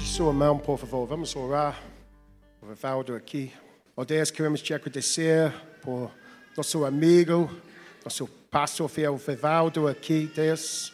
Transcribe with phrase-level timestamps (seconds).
[0.00, 1.06] Levante sua mão, por favor.
[1.06, 1.78] Vamos orar
[2.58, 3.52] por Valdo aqui.
[3.94, 6.10] Oh Deus, queremos te agradecer por
[6.56, 7.50] nosso amigo,
[8.04, 10.92] nosso pastor fiel Vivaldo aqui, Deus.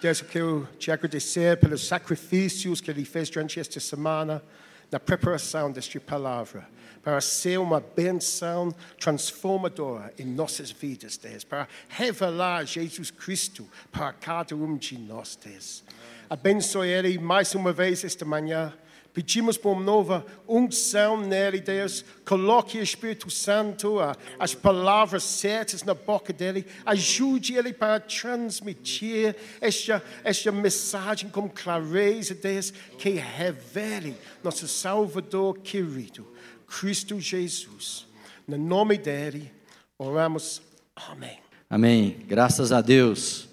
[0.00, 4.42] Deus, eu quero te agradecer pelos sacrifícios que ele fez durante esta semana
[4.90, 6.66] na preparação desta palavra,
[7.06, 14.56] para ser uma benção transformadora em nossas vidas, Deus, para revelar Jesus Cristo para cada
[14.56, 15.84] um de nós, Deus.
[16.28, 18.74] Abençoe Ele mais uma vez esta manhã.
[19.14, 22.04] Pedimos por uma nova unção nele, Deus.
[22.24, 23.98] Coloque o Espírito Santo,
[24.36, 26.66] as palavras certas na boca dele.
[26.84, 36.26] Ajude ele para transmitir esta, esta mensagem com clareza, Deus, que revele nosso Salvador querido,
[36.66, 38.06] Cristo Jesus.
[38.46, 39.50] No nome dele,
[39.98, 40.62] oramos.
[40.94, 41.38] Amém.
[41.68, 42.16] Amém.
[42.26, 43.48] Graças a Deus.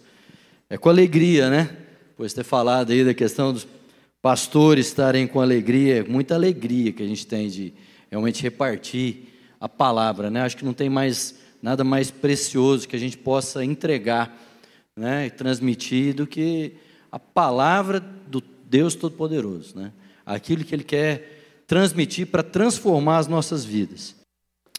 [0.69, 1.77] É com alegria, né?
[2.15, 3.67] Pois ter falado aí da questão dos
[4.21, 7.73] pastores estarem com alegria, muita alegria que a gente tem de
[8.09, 9.27] realmente repartir
[9.59, 10.41] a palavra, né?
[10.41, 14.37] Acho que não tem mais nada mais precioso que a gente possa entregar,
[14.95, 16.73] né, e transmitir do que
[17.11, 19.91] a palavra do Deus Todo-Poderoso, né?
[20.25, 21.32] Aquilo que Ele quer
[21.67, 24.15] transmitir para transformar as nossas vidas.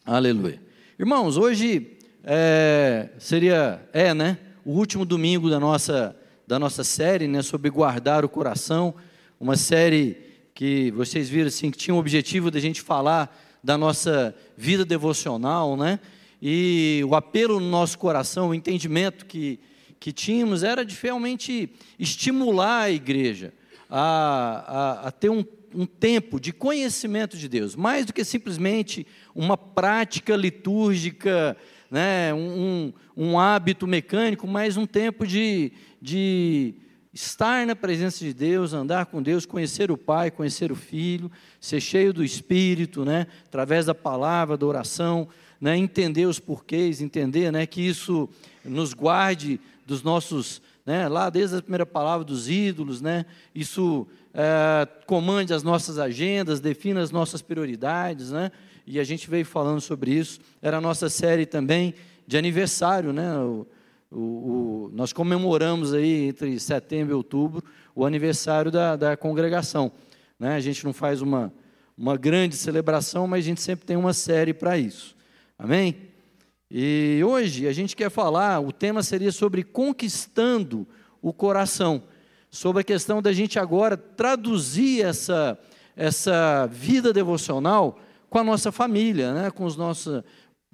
[0.05, 0.61] Aleluia.
[0.99, 7.43] Irmãos, hoje é, seria, é, né, o último domingo da nossa da nossa série, né,
[7.43, 8.95] sobre guardar o coração
[9.41, 10.17] uma série
[10.55, 14.85] que vocês viram assim, que tinha o objetivo de a gente falar da nossa vida
[14.85, 15.99] devocional, né?
[16.41, 19.59] E o apelo no nosso coração, o entendimento que,
[19.99, 23.53] que tínhamos era de realmente estimular a igreja
[23.91, 25.45] a, a, a ter um,
[25.75, 31.57] um tempo de conhecimento de Deus, mais do que simplesmente uma prática litúrgica,
[31.91, 36.75] né, um, um hábito mecânico, mas um tempo de, de
[37.13, 41.31] estar na presença de Deus, andar com Deus, conhecer o Pai, conhecer o Filho,
[41.61, 45.29] ser cheio do Espírito, né, através da palavra, da oração,
[45.61, 48.29] né, entender os porquês, entender né, que isso
[48.65, 53.25] nos guarde dos nossos, né, lá desde a primeira palavra dos ídolos, né,
[53.55, 58.51] isso é, comande as nossas agendas, defina as nossas prioridades, né,
[58.87, 60.41] e a gente veio falando sobre isso.
[60.61, 61.95] Era a nossa série também
[62.27, 63.67] de aniversário, né, o,
[64.11, 67.65] o, o, nós comemoramos aí entre setembro e outubro
[67.95, 69.91] o aniversário da, da congregação.
[70.39, 70.55] Né?
[70.55, 71.53] A gente não faz uma,
[71.97, 75.17] uma grande celebração, mas a gente sempre tem uma série para isso.
[75.59, 76.14] Amém?
[76.71, 80.87] E hoje a gente quer falar, o tema seria sobre conquistando
[81.21, 82.03] o coração,
[82.51, 85.59] sobre a questão da gente agora traduzir essa,
[85.97, 87.99] essa vida devocional
[88.29, 89.51] com a nossa família, né?
[89.51, 90.23] com os nossos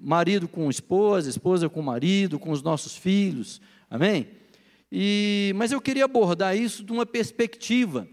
[0.01, 4.27] marido com esposa, esposa com marido, com os nossos filhos, amém?
[4.91, 8.07] E, mas eu queria abordar isso de uma perspectiva,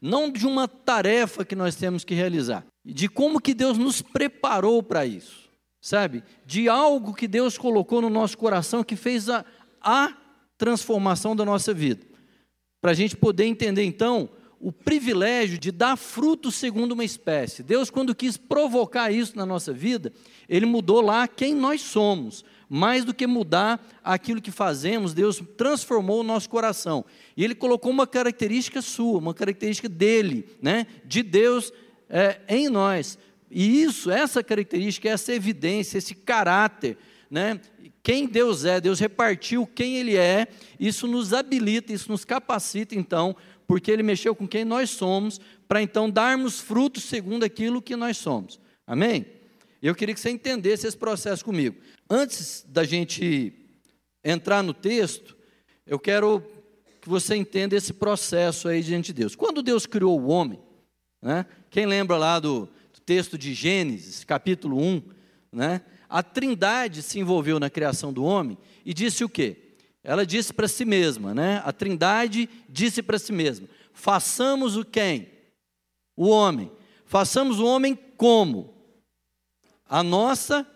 [0.00, 4.82] não de uma tarefa que nós temos que realizar, de como que Deus nos preparou
[4.82, 5.43] para isso,
[5.84, 6.24] sabe?
[6.46, 9.44] De algo que Deus colocou no nosso coração que fez a,
[9.82, 10.14] a
[10.56, 12.06] transformação da nossa vida.
[12.80, 17.62] Para a gente poder entender então o privilégio de dar fruto segundo uma espécie.
[17.62, 20.10] Deus, quando quis provocar isso na nossa vida,
[20.48, 22.46] Ele mudou lá quem nós somos.
[22.66, 27.04] Mais do que mudar aquilo que fazemos, Deus transformou o nosso coração.
[27.36, 30.86] E Ele colocou uma característica sua, uma característica dele, né?
[31.04, 31.70] de Deus
[32.08, 33.18] é, em nós.
[33.54, 36.98] E isso, essa característica, essa evidência, esse caráter,
[37.30, 37.60] né?
[38.02, 40.48] quem Deus é, Deus repartiu quem Ele é,
[40.78, 45.80] isso nos habilita, isso nos capacita, então, porque Ele mexeu com quem nós somos, para
[45.80, 48.58] então darmos frutos segundo aquilo que nós somos.
[48.84, 49.24] Amém?
[49.80, 51.76] Eu queria que você entendesse esse processo comigo.
[52.10, 53.52] Antes da gente
[54.24, 55.36] entrar no texto,
[55.86, 56.42] eu quero
[57.00, 59.36] que você entenda esse processo aí diante de Deus.
[59.36, 60.58] Quando Deus criou o homem,
[61.22, 61.46] né?
[61.70, 62.68] quem lembra lá do,
[63.04, 65.02] texto de Gênesis, capítulo 1,
[65.52, 65.82] né?
[66.08, 69.64] a trindade se envolveu na criação do homem e disse o quê?
[70.04, 71.62] Ela disse para si mesma, né?
[71.64, 75.30] A Trindade disse para si mesma: façamos o quem?
[76.14, 76.70] O homem.
[77.06, 78.74] Façamos o homem como?
[79.88, 80.66] A nossa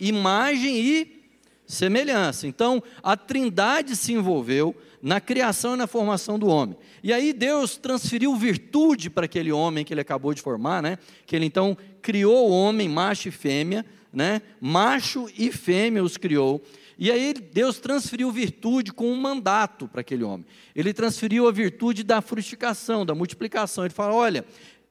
[0.00, 1.30] imagem e
[1.64, 2.48] semelhança.
[2.48, 6.76] Então, a Trindade se envolveu na criação e na formação do homem.
[7.02, 10.98] E aí Deus transferiu virtude para aquele homem que ele acabou de formar, né?
[11.26, 14.42] Que ele então criou o homem, macho e fêmea, né?
[14.60, 16.62] Macho e fêmea os criou.
[16.98, 20.46] E aí Deus transferiu virtude com um mandato para aquele homem.
[20.74, 23.84] Ele transferiu a virtude da frutificação, da multiplicação.
[23.84, 24.44] Ele fala: olha,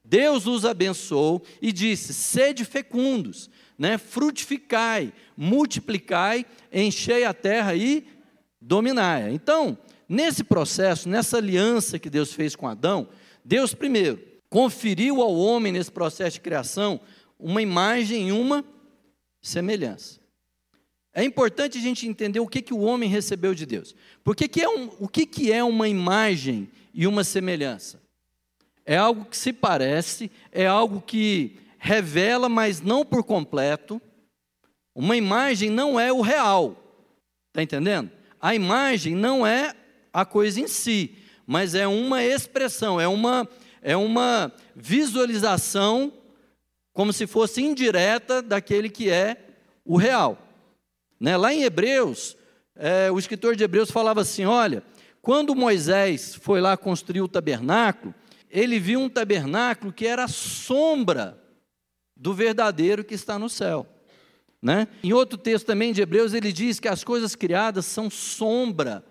[0.04, 3.98] Deus os abençoou e disse: sede fecundos, né?
[3.98, 8.06] frutificai, multiplicai, enchei a terra e
[8.62, 9.34] dominai.
[9.34, 9.76] Então,
[10.08, 13.08] nesse processo, nessa aliança que Deus fez com Adão,
[13.44, 14.20] Deus, primeiro,
[14.50, 17.00] conferiu ao homem nesse processo de criação
[17.40, 18.66] uma imagem e uma
[19.42, 20.20] semelhança.
[21.14, 23.96] É importante a gente entender o que, que o homem recebeu de Deus.
[24.24, 28.02] Porque que é um, o que, que é uma imagem e uma semelhança?
[28.86, 34.02] É algo que se parece, é algo que revela, mas não por completo.
[34.94, 36.76] Uma imagem não é o real.
[37.48, 38.12] Está entendendo?
[38.42, 39.74] A imagem não é
[40.16, 41.14] a coisa em si,
[41.46, 43.46] mas é uma expressão, é uma,
[43.82, 46.14] é uma visualização,
[46.94, 49.36] como se fosse indireta daquele que é
[49.84, 50.38] o real.
[51.20, 51.36] Né?
[51.36, 52.38] Lá em Hebreus,
[52.78, 54.82] é, o escritor de Hebreus falava assim: olha,
[55.22, 58.16] quando Moisés foi lá construir o tabernáculo,
[58.50, 61.38] ele viu um tabernáculo que era sombra
[62.16, 63.86] do verdadeiro que está no céu.
[64.62, 64.88] Né?
[65.04, 69.04] Em outro texto também de Hebreus, ele diz que as coisas criadas são sombra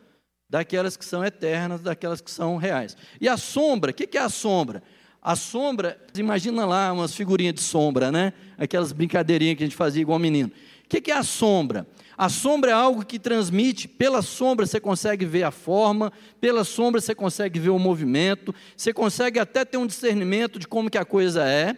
[0.48, 2.96] daquelas que são eternas, daquelas que são reais.
[3.20, 4.82] E a sombra, o que é a sombra?
[5.20, 8.34] A sombra, imagina lá umas figurinhas de sombra, né?
[8.58, 10.52] Aquelas brincadeirinhas que a gente fazia igual menino.
[10.84, 11.86] O que é a sombra?
[12.16, 17.00] A sombra é algo que transmite, pela sombra você consegue ver a forma, pela sombra
[17.00, 21.04] você consegue ver o movimento, você consegue até ter um discernimento de como que a
[21.04, 21.76] coisa é,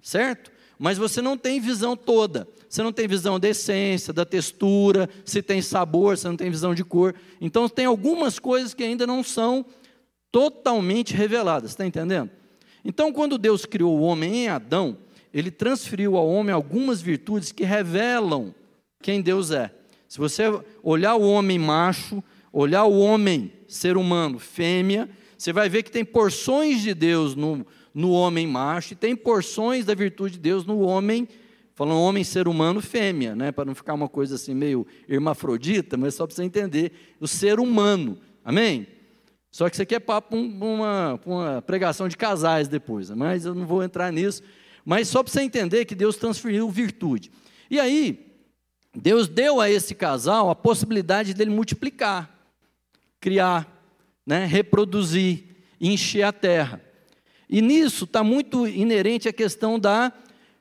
[0.00, 0.52] certo?
[0.78, 2.48] Mas você não tem visão toda.
[2.68, 6.74] Você não tem visão da essência, da textura, se tem sabor, você não tem visão
[6.74, 7.14] de cor.
[7.40, 9.64] Então tem algumas coisas que ainda não são
[10.32, 12.30] totalmente reveladas, está entendendo?
[12.84, 14.98] Então, quando Deus criou o homem em Adão,
[15.32, 18.54] ele transferiu ao homem algumas virtudes que revelam
[19.00, 19.70] quem Deus é.
[20.08, 20.44] Se você
[20.82, 22.22] olhar o homem macho,
[22.52, 27.66] olhar o homem ser humano fêmea, você vai ver que tem porções de Deus no,
[27.94, 31.28] no homem macho e tem porções da virtude de Deus no homem,
[31.74, 33.52] falando homem ser humano fêmea, né?
[33.52, 37.60] para não ficar uma coisa assim meio hermafrodita, mas só para você entender o ser
[37.60, 38.18] humano.
[38.44, 38.88] Amém?
[39.50, 43.54] Só que isso aqui é papo para uma, uma pregação de casais depois, mas eu
[43.54, 44.42] não vou entrar nisso.
[44.84, 47.30] Mas só para você entender que Deus transferiu virtude.
[47.70, 48.34] E aí,
[48.94, 52.30] Deus deu a esse casal a possibilidade dele multiplicar,
[53.20, 53.66] criar,
[54.26, 55.44] né, reproduzir,
[55.80, 56.83] encher a terra.
[57.48, 60.12] E nisso está muito inerente a questão da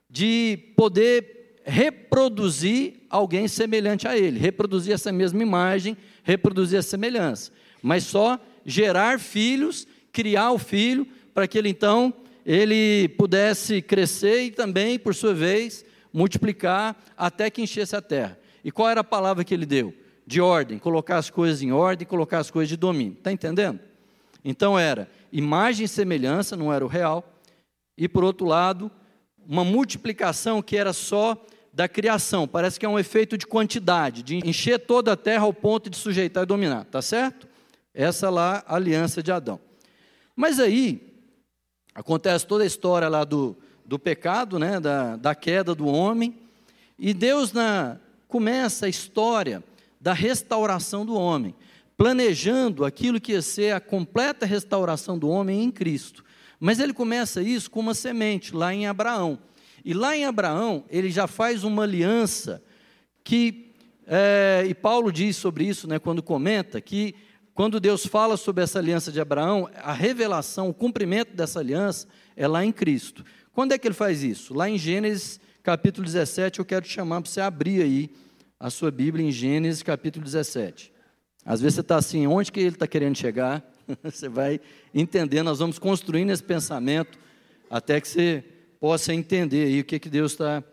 [0.10, 7.52] de poder reproduzir alguém semelhante a ele, reproduzir essa mesma imagem, reproduzir a semelhança,
[7.82, 12.14] mas só gerar filhos, criar o filho para que ele então
[12.46, 18.38] ele pudesse crescer e também, por sua vez, multiplicar até que enchesse a terra.
[18.64, 19.94] E qual era a palavra que ele deu?
[20.28, 23.14] De ordem, colocar as coisas em ordem, colocar as coisas de domínio.
[23.14, 23.80] Está entendendo?
[24.44, 27.42] Então era imagem e semelhança, não era o real,
[27.98, 28.90] e por outro lado,
[29.46, 31.36] uma multiplicação que era só
[31.74, 35.54] da criação, parece que é um efeito de quantidade, de encher toda a terra ao
[35.54, 37.48] ponto de sujeitar e dominar, tá certo?
[37.94, 39.60] Essa lá, a aliança de Adão.
[40.36, 41.14] Mas aí,
[41.96, 46.36] Acontece toda a história lá do, do pecado, né, da, da queda do homem,
[46.98, 49.64] e Deus na, começa a história
[50.02, 51.54] da restauração do homem,
[52.04, 56.22] planejando aquilo que ia ser a completa restauração do homem em Cristo.
[56.60, 59.40] Mas ele começa isso com uma semente, lá em Abraão.
[59.86, 62.62] E lá em Abraão, ele já faz uma aliança
[63.24, 63.74] que,
[64.06, 67.16] é, e Paulo diz sobre isso, né, quando comenta, que
[67.54, 72.46] quando Deus fala sobre essa aliança de Abraão, a revelação, o cumprimento dessa aliança é
[72.46, 73.24] lá em Cristo.
[73.54, 74.54] Quando é que ele faz isso?
[74.54, 78.10] Lá em Gênesis capítulo 17, eu quero te chamar para você abrir aí
[78.60, 80.92] a sua Bíblia em Gênesis capítulo 17.
[81.46, 83.64] Às vezes você está assim, onde que ele está querendo chegar?
[84.04, 84.60] você vai
[84.94, 87.18] entender, nós vamos construindo esse pensamento
[87.70, 88.44] até que você
[88.80, 90.64] possa entender aí o que, que Deus está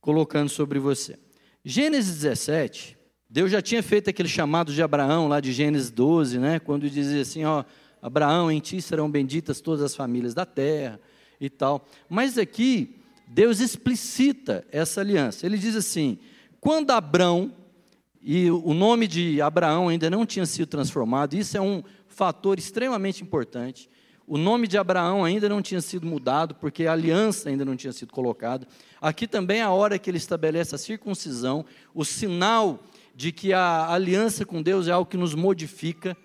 [0.00, 1.18] colocando sobre você.
[1.64, 2.96] Gênesis 17,
[3.28, 6.58] Deus já tinha feito aquele chamado de Abraão, lá de Gênesis 12, né?
[6.58, 7.64] quando dizia assim: ó,
[8.02, 11.00] Abraão, em ti serão benditas todas as famílias da terra
[11.40, 11.86] e tal.
[12.08, 15.46] Mas aqui, Deus explicita essa aliança.
[15.46, 16.18] Ele diz assim:
[16.60, 17.50] quando Abraão,
[18.26, 23.22] e o nome de Abraão ainda não tinha sido transformado, isso é um fator extremamente
[23.22, 23.90] importante.
[24.26, 27.92] O nome de Abraão ainda não tinha sido mudado, porque a aliança ainda não tinha
[27.92, 28.66] sido colocada.
[28.98, 32.82] Aqui também é a hora que ele estabelece a circuncisão, o sinal
[33.14, 36.16] de que a aliança com Deus é algo que nos modifica,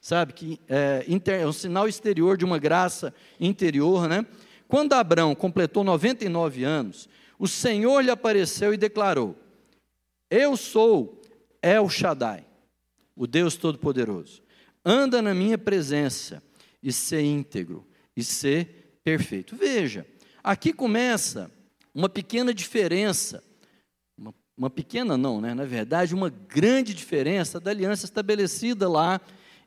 [0.00, 0.32] sabe?
[0.32, 4.24] Que é, é um sinal exterior de uma graça interior, né?
[4.68, 7.08] Quando Abraão completou 99 anos,
[7.40, 9.34] o Senhor lhe apareceu e declarou:
[10.30, 11.19] Eu sou
[11.62, 12.46] El Shaddai,
[13.16, 14.42] o Deus Todo-Poderoso.
[14.84, 16.42] Anda na minha presença
[16.82, 17.86] e ser íntegro
[18.16, 19.56] e ser perfeito.
[19.56, 20.06] Veja,
[20.42, 21.50] aqui começa
[21.94, 23.42] uma pequena diferença
[24.60, 25.54] uma pequena não, né?
[25.54, 29.18] na verdade, uma grande diferença da aliança estabelecida lá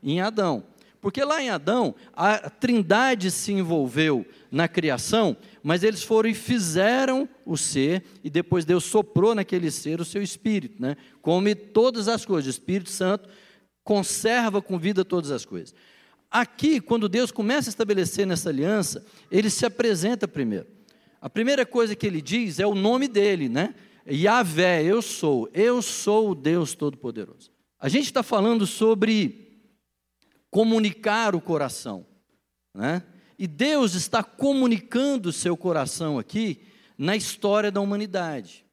[0.03, 0.63] em Adão.
[1.01, 7.27] Porque lá em Adão, a trindade se envolveu na criação, mas eles foram e fizeram
[7.45, 10.97] o ser, e depois Deus soprou naquele ser o seu espírito, né?
[11.21, 13.29] Come todas as coisas, o Espírito Santo
[13.83, 15.73] conserva com vida todas as coisas.
[16.29, 20.67] Aqui, quando Deus começa a estabelecer nessa aliança, ele se apresenta primeiro.
[21.21, 23.73] A primeira coisa que ele diz é o nome dele, né?
[24.05, 27.51] Yahvé, eu sou, eu sou o Deus Todo-Poderoso.
[27.79, 29.61] A gente está falando sobre
[30.49, 32.05] comunicar o coração,
[32.73, 33.03] né?
[33.37, 36.61] E Deus está comunicando o seu coração aqui
[36.97, 38.65] na história da humanidade.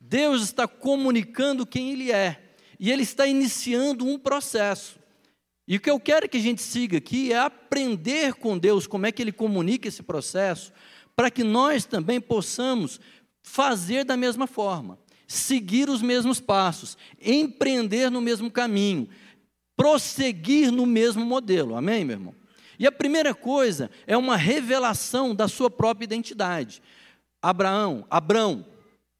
[0.00, 4.98] Deus está comunicando quem Ele é, e Ele está iniciando um processo.
[5.66, 9.06] E o que eu quero que a gente siga aqui é aprender com Deus como
[9.06, 10.72] é que Ele comunica esse processo,
[11.16, 13.00] para que nós também possamos
[13.42, 19.08] fazer da mesma forma, seguir os mesmos passos, empreender no mesmo caminho,
[19.76, 21.74] prosseguir no mesmo modelo.
[21.74, 22.34] Amém, meu irmão?
[22.78, 26.82] E a primeira coisa é uma revelação da sua própria identidade.
[27.40, 28.66] Abraão, Abrão,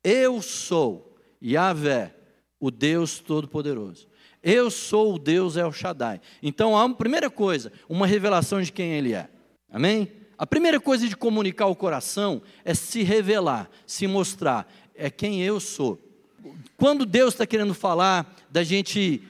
[0.03, 2.15] eu sou Yahvé,
[2.59, 4.09] o Deus Todo-Poderoso.
[4.43, 6.21] Eu sou o Deus El Shaddai.
[6.43, 9.29] Então, a primeira coisa, uma revelação de quem ele é.
[9.71, 10.13] Amém?
[10.39, 15.59] A primeira coisa de comunicar o coração é se revelar, se mostrar, é quem eu
[15.59, 15.99] sou.
[16.77, 19.23] Quando Deus está querendo falar da gente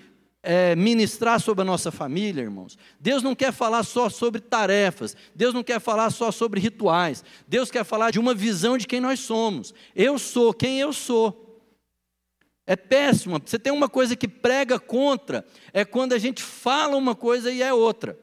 [0.48, 5.52] é, ministrar sobre a nossa família, irmãos, Deus não quer falar só sobre tarefas, Deus
[5.52, 9.18] não quer falar só sobre rituais, Deus quer falar de uma visão de quem nós
[9.18, 9.74] somos.
[9.92, 11.60] Eu sou quem eu sou.
[12.64, 13.42] É péssimo.
[13.44, 17.60] Você tem uma coisa que prega contra, é quando a gente fala uma coisa e
[17.60, 18.16] é outra.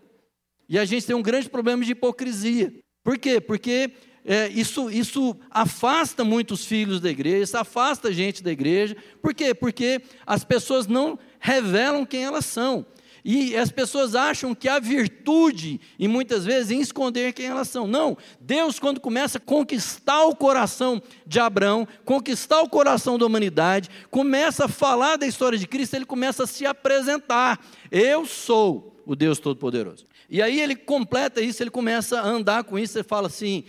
[0.69, 2.73] E a gente tem um grande problema de hipocrisia.
[3.03, 3.41] Por quê?
[3.41, 3.91] Porque
[4.25, 8.95] é, isso, isso afasta muitos filhos da igreja, isso afasta a gente da igreja.
[9.21, 9.53] Por quê?
[9.53, 12.85] Porque as pessoas não revelam quem elas são.
[13.25, 17.87] E as pessoas acham que há virtude, e muitas vezes, em esconder quem elas são.
[17.87, 23.89] Não, Deus, quando começa a conquistar o coração de Abraão, conquistar o coração da humanidade,
[24.11, 27.65] começa a falar da história de Cristo, ele começa a se apresentar.
[27.89, 30.05] Eu sou o Deus Todo-Poderoso.
[30.29, 33.63] E aí ele completa isso, ele começa a andar com isso, ele fala assim: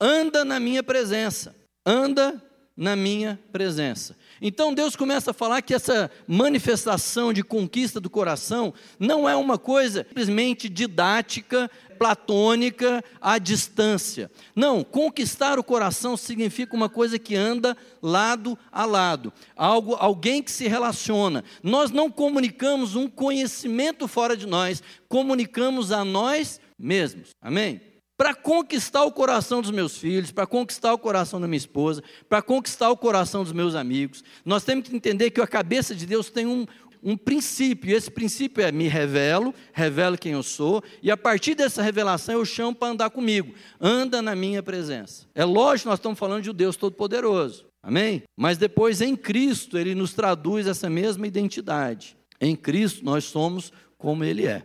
[0.00, 2.42] anda na minha presença, anda
[2.76, 4.14] na minha presença.
[4.40, 9.56] Então Deus começa a falar que essa manifestação de conquista do coração não é uma
[9.56, 14.30] coisa simplesmente didática, platônica, à distância.
[14.54, 20.52] Não, conquistar o coração significa uma coisa que anda lado a lado, algo, alguém que
[20.52, 21.42] se relaciona.
[21.62, 27.30] Nós não comunicamos um conhecimento fora de nós, comunicamos a nós mesmos.
[27.40, 27.80] Amém?
[28.16, 32.40] Para conquistar o coração dos meus filhos, para conquistar o coração da minha esposa, para
[32.40, 34.24] conquistar o coração dos meus amigos.
[34.44, 36.66] Nós temos que entender que a cabeça de Deus tem um,
[37.02, 41.54] um princípio, e esse princípio é me revelo, revelo quem eu sou, e a partir
[41.54, 45.26] dessa revelação eu chamo para andar comigo, anda na minha presença.
[45.34, 48.22] É lógico, nós estamos falando de um Deus Todo-Poderoso, amém?
[48.36, 52.16] Mas depois em Cristo ele nos traduz essa mesma identidade.
[52.40, 54.62] Em Cristo nós somos como Ele é.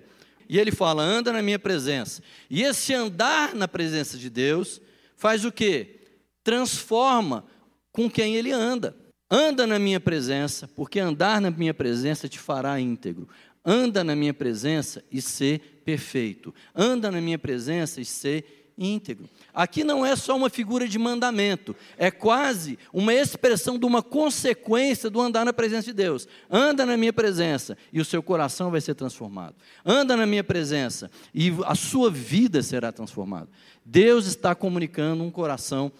[0.51, 2.21] E ele fala: anda na minha presença.
[2.49, 4.81] E esse andar na presença de Deus
[5.15, 6.01] faz o quê?
[6.43, 7.45] Transforma
[7.89, 8.93] com quem ele anda.
[9.29, 13.29] Anda na minha presença, porque andar na minha presença te fará íntegro.
[13.63, 16.53] Anda na minha presença e ser perfeito.
[16.75, 19.29] Anda na minha presença e ser íntegro.
[19.53, 25.09] Aqui não é só uma figura de mandamento, é quase uma expressão de uma consequência
[25.09, 26.27] do andar na presença de Deus.
[26.49, 29.55] Anda na minha presença e o seu coração vai ser transformado.
[29.85, 33.49] Anda na minha presença e a sua vida será transformada.
[33.85, 35.91] Deus está comunicando um coração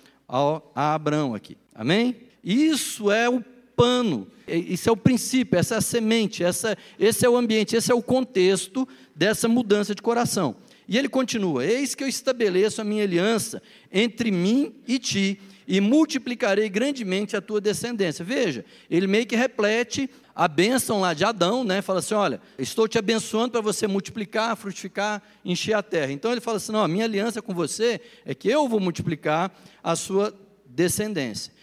[0.74, 1.58] a Abraão aqui.
[1.76, 2.16] Amém?
[2.44, 3.44] Isso é o
[3.76, 7.92] pano, isso é o princípio, essa é a semente, essa, esse é o ambiente, esse
[7.92, 10.56] é o contexto dessa mudança de coração.
[10.92, 15.80] E ele continua: Eis que eu estabeleço a minha aliança entre mim e ti, e
[15.80, 18.26] multiplicarei grandemente a tua descendência.
[18.26, 21.82] Veja, ele meio que replete a bênção lá de Adão, né?
[21.82, 26.12] Fala assim: olha, estou te abençoando para você multiplicar, frutificar, encher a terra.
[26.12, 29.50] Então ele fala assim: não, a minha aliança com você é que eu vou multiplicar
[29.82, 31.54] a sua descendência.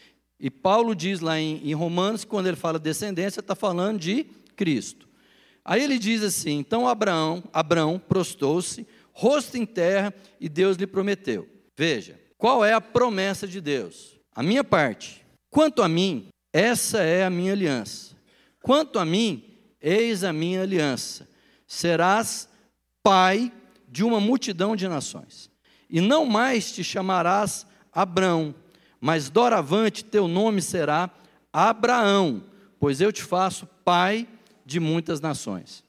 [0.41, 4.25] E Paulo diz lá em, em Romanos, quando ele fala descendência, está falando de
[4.57, 5.07] Cristo.
[5.63, 8.87] Aí ele diz assim: então Abraão, Abraão prostou-se
[9.19, 11.49] rosto em terra, e Deus lhe prometeu.
[11.77, 14.17] Veja, qual é a promessa de Deus?
[14.33, 15.27] A minha parte.
[15.51, 18.15] Quanto a mim, essa é a minha aliança.
[18.63, 19.43] Quanto a mim,
[19.81, 21.29] eis a minha aliança.
[21.67, 22.49] Serás
[23.03, 23.53] pai
[23.89, 25.51] de uma multidão de nações.
[25.91, 28.55] E não mais te chamarás Abrão,
[29.01, 31.11] mas doravante teu nome será
[31.53, 32.45] Abraão,
[32.79, 34.29] pois eu te faço pai
[34.65, 35.83] de muitas nações.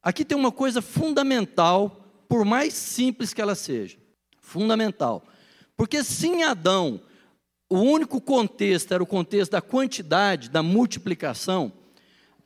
[0.00, 2.03] Aqui tem uma coisa fundamental,
[2.34, 3.96] por mais simples que ela seja.
[4.40, 5.24] Fundamental.
[5.76, 7.00] Porque se em Adão
[7.70, 11.72] o único contexto era o contexto da quantidade, da multiplicação,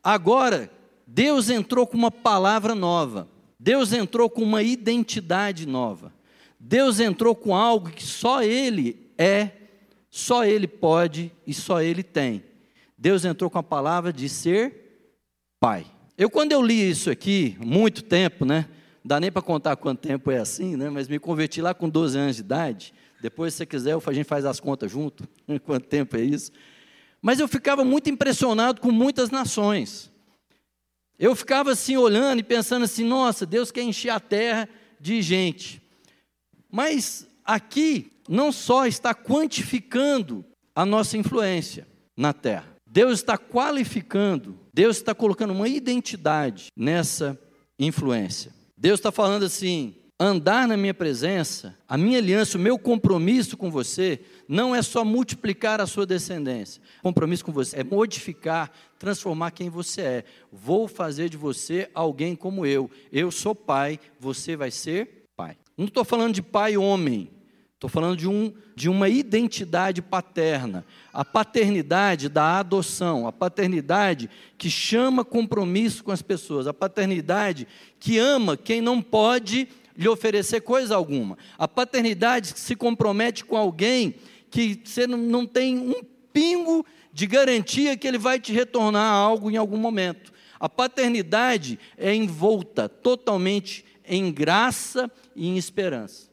[0.04, 0.70] agora
[1.06, 3.30] Deus entrou com uma palavra nova.
[3.58, 6.12] Deus entrou com uma identidade nova.
[6.60, 9.52] Deus entrou com algo que só Ele é,
[10.10, 12.44] só Ele pode e só Ele tem.
[12.98, 15.08] Deus entrou com a palavra de ser
[15.58, 15.86] Pai.
[16.18, 18.68] Eu, quando eu li isso aqui, muito tempo, né?
[19.04, 20.90] Dá nem para contar quanto tempo é assim, né?
[20.90, 22.94] Mas me converti lá com 12 anos de idade.
[23.20, 25.28] Depois, se você quiser, a gente faz as contas junto,
[25.64, 26.52] quanto tempo é isso.
[27.20, 30.10] Mas eu ficava muito impressionado com muitas nações.
[31.18, 34.68] Eu ficava assim olhando e pensando assim: nossa, Deus quer encher a terra
[35.00, 35.82] de gente.
[36.70, 44.96] Mas aqui não só está quantificando a nossa influência na terra, Deus está qualificando, Deus
[44.96, 47.38] está colocando uma identidade nessa
[47.78, 48.57] influência.
[48.78, 53.70] Deus está falando assim: andar na minha presença, a minha aliança, o meu compromisso com
[53.70, 56.80] você, não é só multiplicar a sua descendência.
[57.00, 60.24] O compromisso com você é modificar, transformar quem você é.
[60.52, 62.88] Vou fazer de você alguém como eu.
[63.12, 65.56] Eu sou pai, você vai ser pai.
[65.76, 67.30] Não estou falando de pai homem,
[67.78, 70.84] estou falando de, um, de uma identidade paterna.
[71.12, 77.68] A paternidade da adoção, a paternidade que chama compromisso com as pessoas, a paternidade
[78.00, 81.38] que ama quem não pode lhe oferecer coisa alguma.
[81.56, 84.16] A paternidade se compromete com alguém
[84.50, 89.56] que você não tem um pingo de garantia que ele vai te retornar algo em
[89.56, 90.32] algum momento.
[90.58, 96.27] A paternidade é envolta totalmente em graça e em esperança.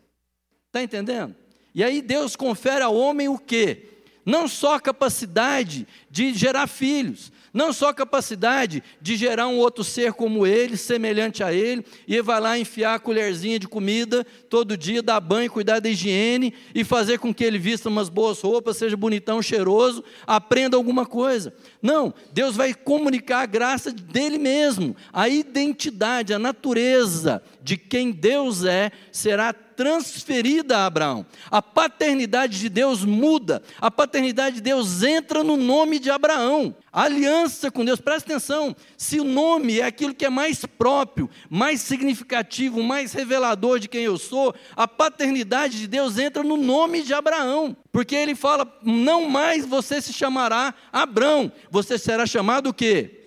[0.76, 1.34] Está entendendo?
[1.74, 3.84] E aí Deus confere ao homem o quê?
[4.26, 9.86] Não só a capacidade de gerar filhos, não só a capacidade de gerar um outro
[9.86, 14.76] ser como ele, semelhante a ele, e vai lá enfiar a colherzinha de comida todo
[14.76, 18.76] dia, dar banho, cuidar da higiene e fazer com que ele vista umas boas roupas,
[18.76, 21.54] seja bonitão, cheiroso, aprenda alguma coisa.
[21.82, 28.66] Não, Deus vai comunicar a graça dele mesmo, a identidade, a natureza de quem Deus
[28.66, 31.26] é será transferida a Abraão.
[31.52, 36.76] A paternidade de Deus muda, a paternidade de Deus entra no nome de Abraão.
[36.92, 41.30] A aliança com Deus, presta atenção, se o nome é aquilo que é mais próprio,
[41.50, 47.02] mais significativo, mais revelador de quem eu sou, a paternidade de Deus entra no nome
[47.04, 52.74] de Abraão, porque ele fala: não mais você se chamará Abrão, você será chamado o
[52.74, 53.22] quê?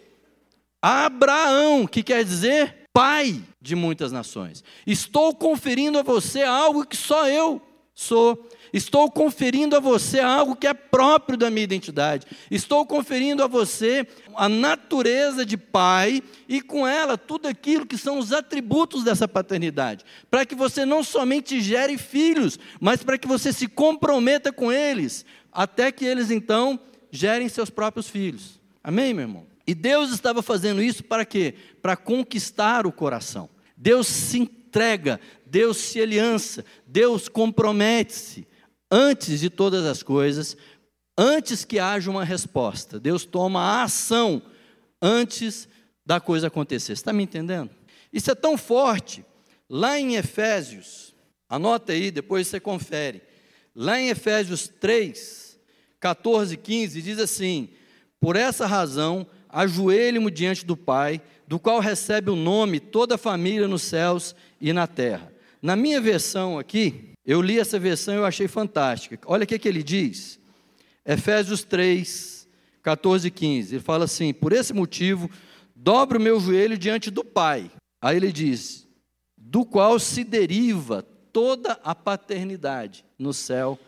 [0.81, 4.65] Abraão, que quer dizer pai de muitas nações.
[4.87, 7.63] Estou conferindo a você algo que só eu
[7.95, 8.49] sou.
[8.73, 12.27] Estou conferindo a você algo que é próprio da minha identidade.
[12.51, 18.19] Estou conferindo a você a natureza de pai e com ela tudo aquilo que são
[18.19, 23.53] os atributos dessa paternidade, para que você não somente gere filhos, mas para que você
[23.53, 26.79] se comprometa com eles, até que eles então
[27.11, 28.61] gerem seus próprios filhos.
[28.83, 29.47] Amém, meu irmão?
[29.67, 31.55] E Deus estava fazendo isso para quê?
[31.83, 33.51] Para conquistar o coração.
[33.81, 38.45] Deus se entrega, Deus se aliança, Deus compromete-se
[38.91, 40.57] antes de todas as coisas,
[41.17, 42.99] antes que haja uma resposta.
[42.99, 44.43] Deus toma a ação
[45.01, 45.69] antes
[46.05, 46.87] da coisa acontecer.
[46.87, 47.71] Você está me entendendo?
[48.13, 49.25] Isso é tão forte.
[49.71, 51.15] Lá em Efésios,
[51.49, 53.23] anota aí, depois você confere.
[53.77, 55.57] Lá em Efésios 3,
[56.01, 57.69] 14 e 15, diz assim:
[58.19, 63.67] Por essa razão ajoelhe-me diante do Pai, do qual recebe o nome toda a família
[63.67, 65.33] nos céus e na terra.
[65.63, 69.19] Na minha versão aqui, eu li essa versão e eu achei fantástica.
[69.25, 70.39] Olha o que, que ele diz.
[71.07, 72.47] Efésios 3,
[72.83, 73.75] 14 e 15.
[73.77, 75.31] Ele fala assim: Por esse motivo,
[75.75, 77.71] dobro o meu joelho diante do Pai.
[78.03, 78.87] Aí ele diz:
[79.35, 83.79] Do qual se deriva toda a paternidade no céu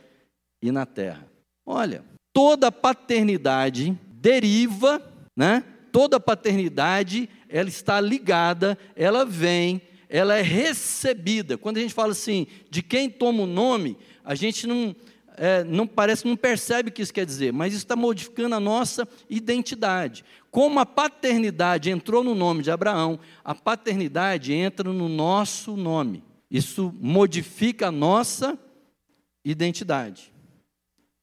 [0.62, 1.28] e na terra.
[1.66, 5.64] Olha, toda paternidade deriva né?
[5.90, 11.58] Toda paternidade, ela está ligada, ela vem, ela é recebida.
[11.58, 14.94] Quando a gente fala assim, de quem toma o nome, a gente não,
[15.36, 18.60] é, não parece, não percebe o que isso quer dizer, mas isso está modificando a
[18.60, 20.24] nossa identidade.
[20.50, 26.24] Como a paternidade entrou no nome de Abraão, a paternidade entra no nosso nome.
[26.50, 28.58] Isso modifica a nossa
[29.44, 30.32] identidade.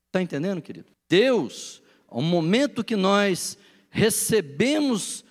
[0.07, 0.87] Está entendendo, querido?
[1.09, 3.57] Deus, ao momento que nós
[3.89, 5.25] recebemos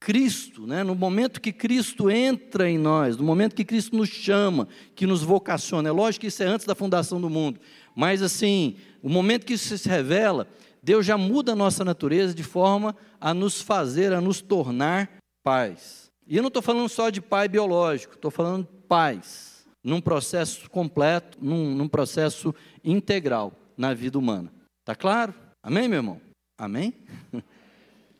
[0.00, 0.84] Cristo, né?
[0.84, 5.22] no momento que Cristo entra em nós, no momento que Cristo nos chama, que nos
[5.22, 5.88] vocaciona.
[5.88, 7.60] É lógico que isso é antes da fundação do mundo,
[7.94, 10.46] mas assim, o momento que isso se revela,
[10.82, 16.08] Deus já muda a nossa natureza de forma a nos fazer, a nos tornar pais.
[16.26, 21.38] E eu não estou falando só de pai biológico, estou falando pais, num processo completo,
[21.40, 24.52] num, num processo integral na vida humana.
[24.80, 25.34] Está claro?
[25.62, 26.20] Amém, meu irmão?
[26.56, 26.94] Amém?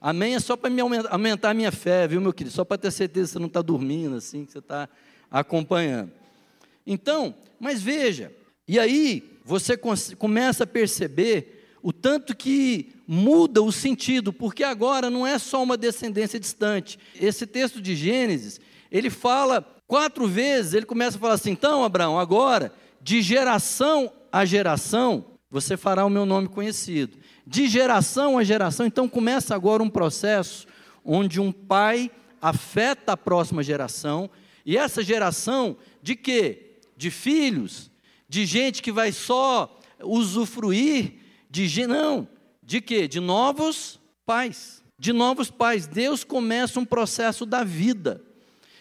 [0.00, 2.54] Amém é só para me aumentar, aumentar a minha fé, viu, meu querido?
[2.54, 4.88] Só para ter certeza que você não está dormindo assim, que você está
[5.30, 6.12] acompanhando.
[6.86, 8.32] Então, mas veja,
[8.66, 15.26] e aí você começa a perceber o tanto que muda o sentido, porque agora não
[15.26, 16.98] é só uma descendência distante.
[17.18, 22.18] Esse texto de Gênesis, ele fala quatro vezes, ele começa a falar assim: então, Abraão,
[22.18, 27.16] agora, de geração a geração, você fará o meu nome conhecido.
[27.46, 30.66] De geração a geração, então começa agora um processo
[31.04, 34.30] onde um pai afeta a próxima geração,
[34.64, 36.76] e essa geração de quê?
[36.96, 37.90] De filhos,
[38.28, 41.14] de gente que vai só usufruir
[41.50, 42.28] de não,
[42.62, 43.08] de quê?
[43.08, 44.84] De novos pais.
[44.98, 45.86] De novos pais.
[45.86, 48.22] Deus começa um processo da vida.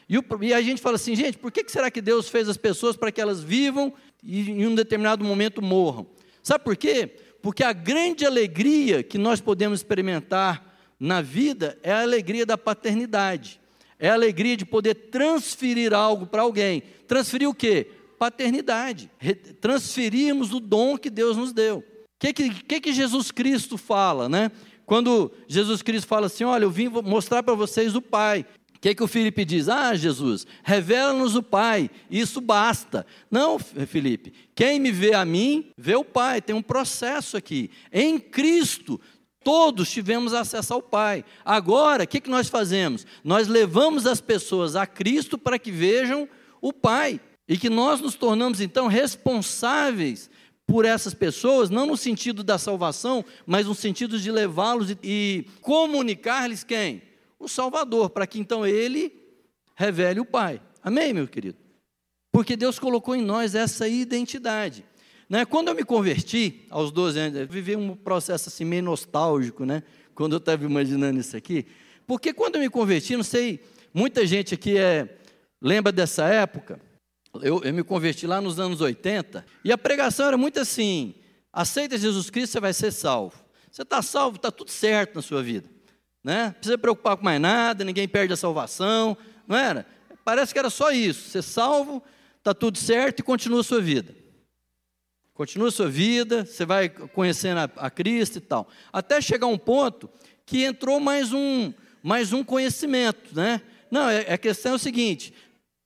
[0.10, 2.50] E, o, e a gente fala assim, gente, por que, que será que Deus fez
[2.50, 6.06] as pessoas para que elas vivam e em um determinado momento morram?
[6.48, 7.08] Sabe por quê?
[7.42, 13.60] Porque a grande alegria que nós podemos experimentar na vida é a alegria da paternidade.
[14.00, 16.84] É a alegria de poder transferir algo para alguém.
[17.06, 17.92] Transferir o quê?
[18.18, 19.12] Paternidade.
[19.60, 21.80] Transferirmos o dom que Deus nos deu.
[21.80, 21.84] O
[22.18, 24.50] que, que, que Jesus Cristo fala, né?
[24.86, 28.46] Quando Jesus Cristo fala assim: Olha, eu vim mostrar para vocês o Pai.
[28.88, 29.68] Que, que o Felipe diz?
[29.68, 33.06] Ah, Jesus, revela-nos o Pai, isso basta.
[33.30, 37.70] Não, Felipe, quem me vê a mim, vê o Pai, tem um processo aqui.
[37.92, 38.98] Em Cristo,
[39.44, 41.26] todos tivemos acesso ao Pai.
[41.44, 43.06] Agora, o que, que nós fazemos?
[43.26, 46.26] Nós levamos as pessoas a Cristo para que vejam
[46.62, 47.20] o Pai.
[47.46, 50.30] E que nós nos tornamos, então, responsáveis
[50.66, 55.46] por essas pessoas, não no sentido da salvação, mas no sentido de levá-los e, e
[55.60, 57.02] comunicar-lhes quem?
[57.40, 59.14] O Salvador, para que então ele
[59.76, 60.62] revele o Pai.
[60.82, 61.58] Amém, meu querido?
[62.32, 64.86] Porque Deus colocou em nós essa identidade.
[65.30, 65.46] Né?
[65.46, 69.84] Quando eu me converti, aos 12 anos, eu vivi um processo assim meio nostálgico, né?
[70.16, 71.66] quando eu estava imaginando isso aqui.
[72.06, 75.18] Porque quando eu me converti, não sei, muita gente aqui é,
[75.62, 76.80] lembra dessa época,
[77.42, 81.14] eu, eu me converti lá nos anos 80, e a pregação era muito assim:
[81.54, 83.36] aceita Jesus Cristo, você vai ser salvo.
[83.70, 85.70] Você está salvo, está tudo certo na sua vida.
[86.28, 86.48] Né?
[86.48, 89.16] Não precisa preocupar com mais nada, ninguém perde a salvação.
[89.48, 89.88] Não era?
[90.26, 91.30] Parece que era só isso.
[91.30, 92.04] Ser salvo,
[92.38, 94.14] está tudo certo e continua a sua vida.
[95.34, 98.68] Continua a sua vida, você vai conhecendo a, a Cristo e tal.
[98.92, 100.10] Até chegar um ponto
[100.46, 101.72] que entrou mais um,
[102.04, 103.34] mais um conhecimento.
[103.34, 103.62] Né?
[103.90, 105.34] Não, é, a questão é o seguinte: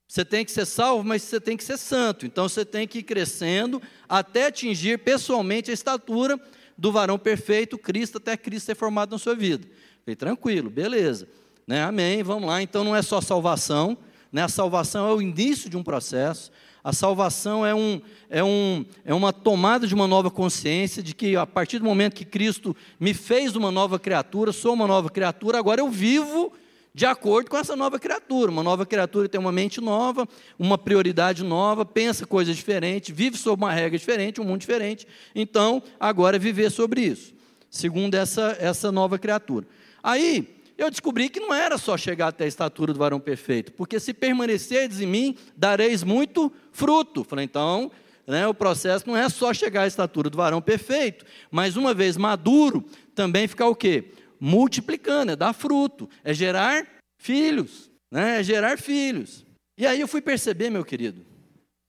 [0.08, 2.26] você tem que ser salvo, mas você tem que ser santo.
[2.26, 6.40] Então você tem que ir crescendo até atingir pessoalmente a estatura
[6.76, 9.68] do varão perfeito, Cristo, até Cristo ser formado na sua vida.
[10.04, 11.28] Falei, tranquilo, beleza.
[11.68, 11.84] Né?
[11.84, 12.62] Amém, vamos lá.
[12.62, 13.98] Então não é só salvação,
[14.32, 14.44] né?
[14.44, 16.52] a salvação é o início de um processo.
[16.84, 21.36] A salvação é, um, é, um, é uma tomada de uma nova consciência, de que
[21.36, 25.60] a partir do momento que Cristo me fez uma nova criatura, sou uma nova criatura,
[25.60, 26.52] agora eu vivo
[26.94, 28.52] de acordo com essa nova criatura.
[28.52, 33.64] Uma nova criatura tem uma mente nova, uma prioridade nova, pensa coisas diferentes, vive sob
[33.64, 35.08] uma regra diferente, um mundo diferente.
[35.36, 37.34] Então, agora é viver sobre isso,
[37.70, 39.68] segundo essa, essa nova criatura.
[40.04, 44.00] Aí, eu descobri que não era só chegar até a estatura do varão perfeito, porque
[44.00, 47.24] se permaneceres em mim, dareis muito fruto.
[47.24, 47.92] Falei, então,
[48.26, 52.18] né, o processo não é só chegar à estatura do varão perfeito, mas uma vez
[52.18, 52.84] maduro,
[53.14, 54.12] também ficar o quê?
[54.42, 56.88] multiplicando, é dar fruto, é gerar
[57.20, 58.40] filhos, né?
[58.40, 59.46] é gerar filhos.
[59.78, 61.24] E aí eu fui perceber, meu querido,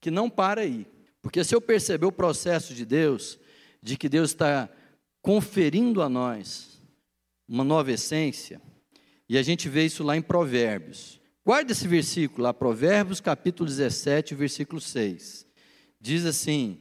[0.03, 0.87] que não para aí.
[1.22, 3.38] Porque se eu perceber o processo de Deus,
[3.83, 4.68] de que Deus está
[5.22, 6.71] conferindo a nós
[7.52, 8.62] uma nova essência,
[9.28, 11.20] e a gente vê isso lá em Provérbios.
[11.44, 15.46] Guarda esse versículo lá, Provérbios capítulo 17, versículo 6.
[16.00, 16.80] Diz assim: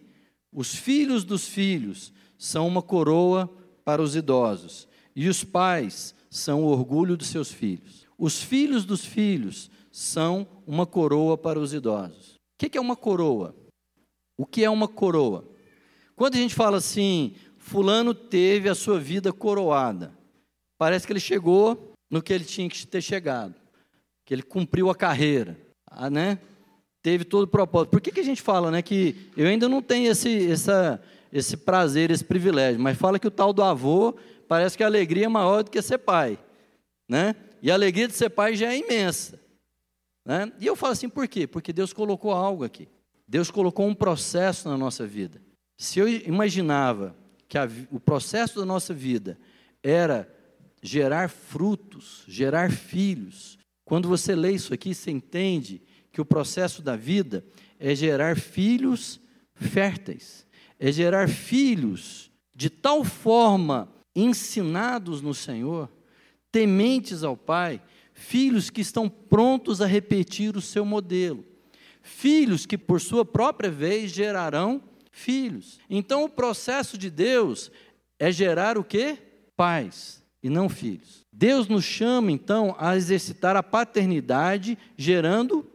[0.49, 3.49] Os filhos dos filhos são uma coroa
[3.83, 8.07] para os idosos, e os pais são o orgulho dos seus filhos.
[8.17, 12.35] Os filhos dos filhos são uma coroa para os idosos.
[12.35, 13.53] O que é uma coroa?
[14.37, 15.45] O que é uma coroa?
[16.15, 20.20] Quando a gente fala assim, Fulano teve a sua vida coroada,
[20.81, 23.53] parece que ele chegou no que ele tinha que ter chegado,
[24.25, 26.39] que ele cumpriu a carreira, ah, né?
[27.03, 27.91] Teve todo o propósito.
[27.91, 30.99] Por que, que a gente fala, né, que eu ainda não tenho esse, essa,
[31.31, 34.15] esse prazer, esse privilégio, mas fala que o tal do avô
[34.47, 36.39] parece que a alegria é maior do que ser pai,
[37.07, 37.35] né?
[37.61, 39.39] E a alegria de ser pai já é imensa,
[40.25, 40.51] né?
[40.59, 41.45] E eu falo assim, por quê?
[41.45, 42.87] Porque Deus colocou algo aqui.
[43.27, 45.39] Deus colocou um processo na nossa vida.
[45.77, 47.15] Se eu imaginava
[47.47, 49.37] que a, o processo da nossa vida
[49.83, 50.40] era
[50.81, 55.81] gerar frutos, gerar filhos, Quando você lê isso aqui, você entende
[56.13, 57.43] que o processo da vida
[57.77, 59.19] é gerar filhos
[59.53, 60.47] férteis,
[60.79, 65.89] é gerar filhos de tal forma ensinados no Senhor,
[66.49, 67.81] tementes ao Pai,
[68.13, 71.43] filhos que estão prontos a repetir o seu modelo,
[72.01, 75.79] filhos que por sua própria vez gerarão filhos.
[75.89, 77.69] Então o processo de Deus
[78.17, 79.17] é gerar o quê?
[79.57, 81.25] Pais e não filhos.
[81.31, 85.65] Deus nos chama então a exercitar a paternidade gerando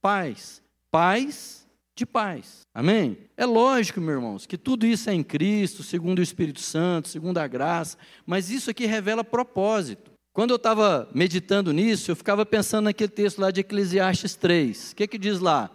[0.00, 2.60] pais, pais de pais.
[2.74, 3.18] Amém?
[3.36, 7.38] É lógico, meus irmãos, que tudo isso é em Cristo, segundo o Espírito Santo, segundo
[7.38, 10.10] a graça, mas isso aqui revela propósito.
[10.32, 14.92] Quando eu estava meditando nisso, eu ficava pensando naquele texto lá de Eclesiastes 3.
[14.92, 15.70] O que, que diz lá?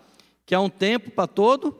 [0.45, 1.77] Que há um tempo para todo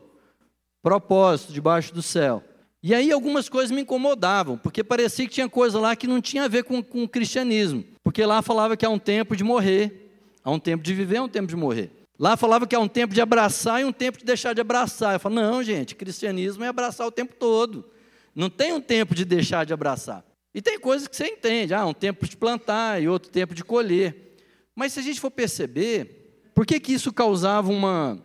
[0.82, 2.44] propósito debaixo do céu.
[2.88, 6.44] E aí algumas coisas me incomodavam, porque parecia que tinha coisa lá que não tinha
[6.44, 7.84] a ver com, com o cristianismo.
[8.04, 10.08] Porque lá falava que há um tempo de morrer,
[10.44, 11.90] há um tempo de viver, há um tempo de morrer.
[12.16, 15.14] Lá falava que há um tempo de abraçar e um tempo de deixar de abraçar.
[15.14, 17.90] Eu falo, não, gente, cristianismo é abraçar o tempo todo.
[18.32, 20.24] Não tem um tempo de deixar de abraçar.
[20.54, 23.64] E tem coisas que você entende, ah, um tempo de plantar e outro tempo de
[23.64, 24.36] colher.
[24.76, 28.16] Mas se a gente for perceber, por que, que isso causava uma,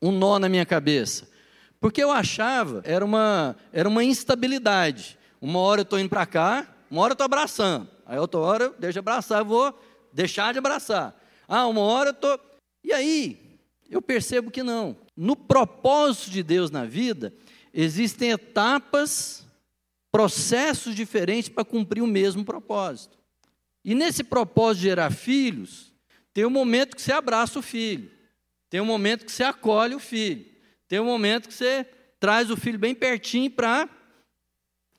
[0.00, 1.33] um nó na minha cabeça?
[1.84, 5.18] Porque eu achava, era uma, era uma instabilidade.
[5.38, 7.86] Uma hora eu estou indo para cá, uma hora eu estou abraçando.
[8.06, 9.78] Aí outra hora, eu deixo de abraçar, eu vou
[10.10, 11.14] deixar de abraçar.
[11.46, 12.38] Ah, uma hora eu estou...
[12.38, 12.44] Tô...
[12.82, 13.58] E aí,
[13.90, 14.96] eu percebo que não.
[15.14, 17.34] No propósito de Deus na vida,
[17.70, 19.44] existem etapas,
[20.10, 23.18] processos diferentes para cumprir o mesmo propósito.
[23.84, 25.92] E nesse propósito de gerar filhos,
[26.32, 28.10] tem um momento que você abraça o filho,
[28.70, 30.53] tem um momento que você acolhe o filho,
[30.88, 31.86] tem um momento que você
[32.20, 33.88] traz o filho bem pertinho para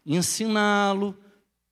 [0.06, 1.18] ensiná-lo,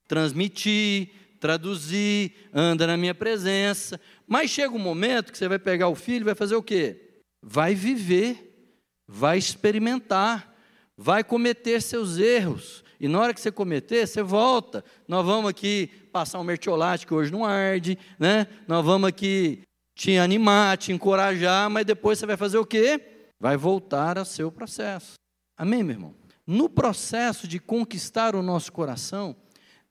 [0.08, 4.00] transmitir, traduzir, anda na minha presença.
[4.28, 7.22] Mas chega um momento que você vai pegar o filho e vai fazer o quê?
[7.42, 8.72] Vai viver,
[9.08, 10.56] vai experimentar,
[10.98, 12.84] vai cometer seus erros.
[13.00, 14.84] E na hora que você cometer, você volta.
[15.08, 18.48] Nós vamos aqui passar um mertiolate que hoje não arde, né?
[18.68, 19.64] Nós vamos aqui
[19.96, 23.13] te animar, te encorajar, mas depois você vai fazer o quê?
[23.44, 25.16] Vai voltar ao seu processo.
[25.58, 26.16] Amém, meu irmão?
[26.48, 29.36] No processo de conquistar o nosso coração,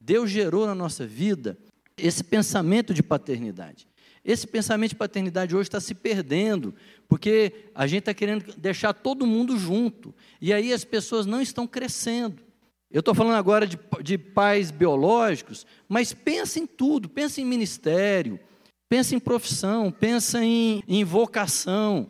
[0.00, 1.58] Deus gerou na nossa vida
[1.98, 3.86] esse pensamento de paternidade.
[4.24, 6.74] Esse pensamento de paternidade hoje está se perdendo,
[7.06, 11.66] porque a gente está querendo deixar todo mundo junto, e aí as pessoas não estão
[11.66, 12.42] crescendo.
[12.90, 18.40] Eu estou falando agora de, de pais biológicos, mas pensa em tudo, pensa em ministério,
[18.88, 22.08] pensa em profissão, pensa em, em vocação,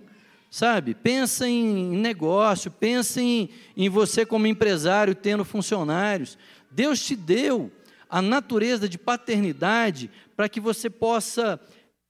[0.52, 0.94] sabe?
[0.94, 6.36] Pensa em negócio, pensa em, em você como empresário tendo funcionários.
[6.70, 7.72] Deus te deu
[8.08, 11.58] a natureza de paternidade para que você possa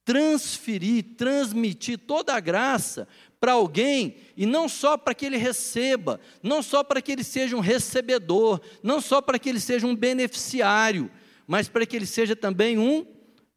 [0.05, 3.07] transferir, transmitir toda a graça
[3.39, 7.57] para alguém e não só para que ele receba, não só para que ele seja
[7.57, 11.09] um recebedor, não só para que ele seja um beneficiário,
[11.47, 13.07] mas para que ele seja também um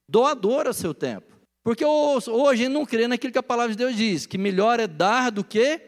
[0.07, 1.34] doador ao seu tempo.
[1.65, 5.31] Porque hoje não crê naquilo que a palavra de Deus diz, que melhor é dar
[5.31, 5.81] do que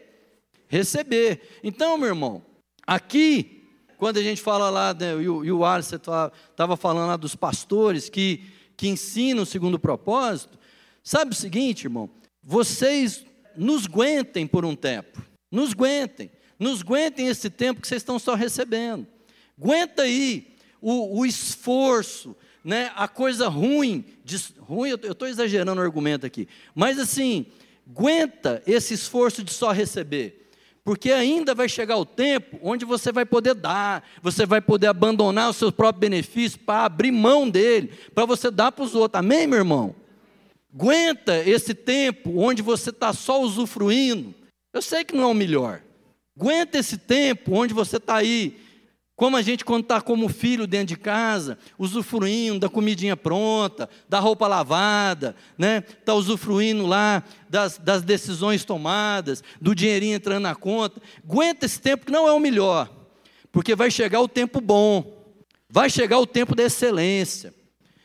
[0.67, 1.59] receber.
[1.63, 2.43] Então, meu irmão,
[2.87, 3.63] aqui,
[3.95, 7.35] quando a gente fala lá, né, e o, e o Alisson estava falando lá dos
[7.35, 8.43] pastores que,
[8.75, 10.57] que ensinam segundo o propósito,
[11.03, 12.09] sabe o seguinte, irmão?
[12.41, 13.23] Vocês
[13.55, 18.33] nos aguentem por um tempo, nos aguentem, nos aguentem esse tempo que vocês estão só
[18.33, 19.05] recebendo.
[19.55, 25.83] Aguenta aí o, o esforço, né, a coisa ruim, de, ruim, eu estou exagerando o
[25.83, 27.45] argumento aqui, mas assim,
[27.89, 30.49] aguenta esse esforço de só receber,
[30.83, 35.49] porque ainda vai chegar o tempo onde você vai poder dar, você vai poder abandonar
[35.49, 39.47] o seu próprio benefício para abrir mão dele, para você dar para os outros, amém,
[39.47, 39.95] meu irmão?
[40.73, 44.33] Aguenta esse tempo onde você está só usufruindo,
[44.73, 45.81] eu sei que não é o melhor,
[46.37, 48.66] aguenta esse tempo onde você está aí
[49.17, 54.19] como a gente, quando está como filho dentro de casa, usufruindo da comidinha pronta, da
[54.19, 55.83] roupa lavada, né?
[55.99, 61.01] Está usufruindo lá das, das decisões tomadas, do dinheirinho entrando na conta.
[61.27, 62.93] Aguenta esse tempo que não é o melhor,
[63.51, 65.35] porque vai chegar o tempo bom,
[65.67, 67.51] vai chegar o tempo da excelência,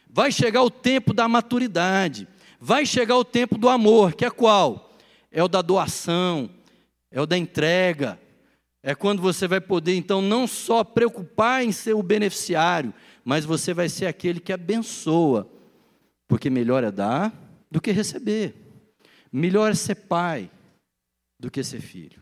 [0.08, 2.26] vai chegar o tempo da maturidade,
[2.58, 4.96] vai chegar o tempo do amor, que é qual?
[5.30, 6.48] É o da doação,
[7.10, 8.18] é o da entrega,
[8.82, 12.92] é quando você vai poder, então, não só preocupar em ser o beneficiário,
[13.24, 15.48] mas você vai ser aquele que abençoa.
[16.26, 17.32] Porque melhor é dar
[17.70, 18.54] do que receber.
[19.30, 20.50] Melhor é ser pai
[21.38, 22.20] do que ser filho.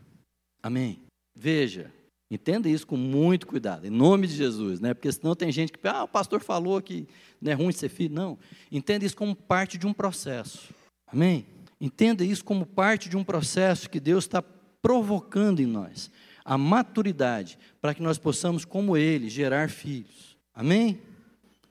[0.63, 1.03] Amém?
[1.35, 1.91] Veja,
[2.33, 4.95] Entenda isso com muito cuidado, em nome de Jesus, né?
[4.95, 7.09] Porque senão tem gente que, ah, o pastor falou que
[7.43, 8.15] não é ruim ser filho.
[8.15, 8.39] Não.
[8.71, 10.73] Entenda isso como parte de um processo.
[11.09, 11.45] Amém?
[11.81, 14.41] Entenda isso como parte de um processo que Deus está
[14.81, 16.09] provocando em nós
[16.45, 20.37] a maturidade para que nós possamos, como Ele, gerar filhos.
[20.55, 21.01] Amém?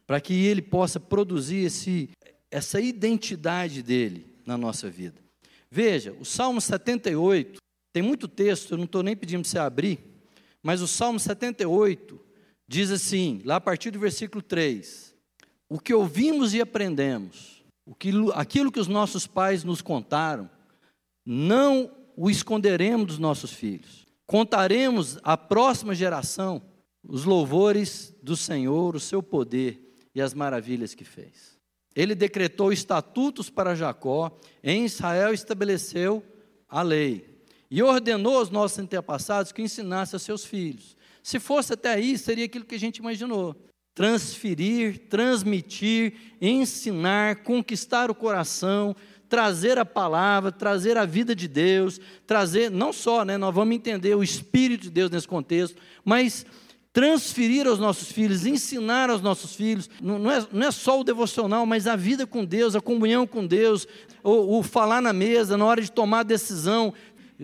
[0.06, 2.10] Para que Ele possa produzir esse,
[2.50, 5.22] essa identidade dele na nossa vida.
[5.70, 7.60] Veja, o Salmo 78,
[7.94, 10.00] tem muito texto, eu não estou nem pedindo para você abrir,
[10.64, 12.20] mas o Salmo 78
[12.68, 15.16] diz assim, lá a partir do versículo 3:
[15.70, 20.50] O que ouvimos e aprendemos, o que, aquilo que os nossos pais nos contaram,
[21.26, 24.06] não o esconderemos dos nossos filhos.
[24.30, 26.62] Contaremos à próxima geração
[27.04, 31.58] os louvores do Senhor, o seu poder e as maravilhas que fez.
[31.96, 36.24] Ele decretou estatutos para Jacó, em Israel estabeleceu
[36.70, 37.42] a lei.
[37.72, 40.96] E ordenou aos nossos antepassados que ensinasse a seus filhos.
[41.24, 43.56] Se fosse até aí, seria aquilo que a gente imaginou:
[43.96, 48.96] transferir, transmitir, ensinar, conquistar o coração,
[49.30, 54.16] trazer a palavra, trazer a vida de Deus, trazer, não só, né, nós vamos entender
[54.16, 56.46] o Espírito de Deus nesse contexto, mas
[56.92, 61.66] transferir aos nossos filhos, ensinar aos nossos filhos, não é, não é só o devocional,
[61.66, 63.88] mas a vida com Deus, a comunhão com Deus,
[64.24, 66.94] o, o falar na mesa, na hora de tomar decisão,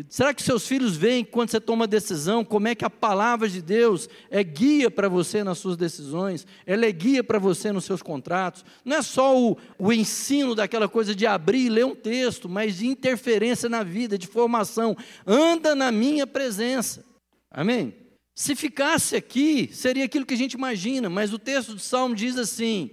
[0.09, 3.61] Será que seus filhos veem quando você toma decisão, como é que a palavra de
[3.61, 8.01] Deus é guia para você nas suas decisões, ela é guia para você nos seus
[8.01, 8.65] contratos?
[8.83, 12.75] Não é só o, o ensino daquela coisa de abrir e ler um texto, mas
[12.77, 14.97] de interferência na vida, de formação.
[15.25, 17.05] Anda na minha presença.
[17.49, 17.95] Amém?
[18.35, 22.37] Se ficasse aqui, seria aquilo que a gente imagina, mas o texto do Salmo diz
[22.37, 22.91] assim: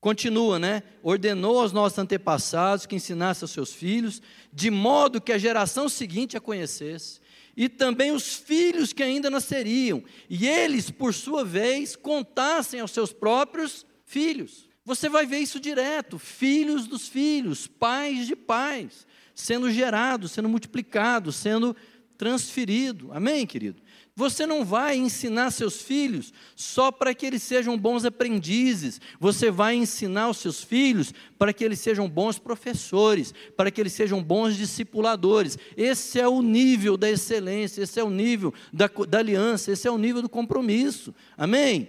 [0.00, 0.82] Continua, né?
[1.02, 6.36] Ordenou aos nossos antepassados que ensinasse aos seus filhos, de modo que a geração seguinte
[6.36, 7.20] a conhecesse,
[7.54, 13.12] e também os filhos que ainda nasceriam, e eles, por sua vez, contassem aos seus
[13.12, 14.70] próprios filhos.
[14.86, 21.36] Você vai ver isso direto: filhos dos filhos, pais de pais, sendo gerados, sendo multiplicados,
[21.36, 21.76] sendo
[22.16, 23.12] transferido.
[23.12, 23.82] Amém, querido?
[24.20, 29.00] Você não vai ensinar seus filhos só para que eles sejam bons aprendizes.
[29.18, 33.94] Você vai ensinar os seus filhos para que eles sejam bons professores, para que eles
[33.94, 35.56] sejam bons discipuladores.
[35.74, 39.90] Esse é o nível da excelência, esse é o nível da, da aliança, esse é
[39.90, 41.14] o nível do compromisso.
[41.34, 41.88] Amém?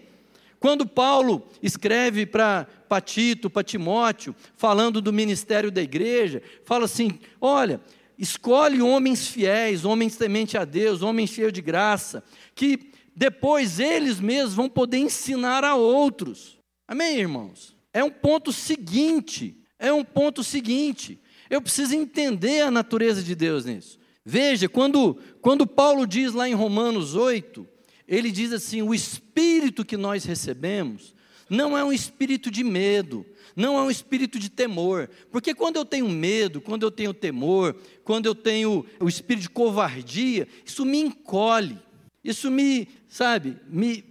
[0.58, 2.66] Quando Paulo escreve para
[3.04, 7.82] Tito, para Timóteo, falando do ministério da igreja, fala assim: olha
[8.22, 14.54] Escolhe homens fiéis, homens temente a Deus, homens cheios de graça, que depois eles mesmos
[14.54, 16.60] vão poder ensinar a outros.
[16.88, 17.76] Amém, irmãos?
[17.92, 21.20] É um ponto seguinte, é um ponto seguinte.
[21.50, 23.98] Eu preciso entender a natureza de Deus nisso.
[24.24, 27.68] Veja, quando, quando Paulo diz lá em Romanos 8,
[28.08, 31.16] ele diz assim: o espírito que nós recebemos
[31.50, 33.26] não é um espírito de medo,
[33.62, 37.76] não é um espírito de temor, porque quando eu tenho medo, quando eu tenho temor,
[38.04, 41.78] quando eu tenho o espírito de covardia, isso me encolhe,
[42.24, 44.04] isso me, sabe, me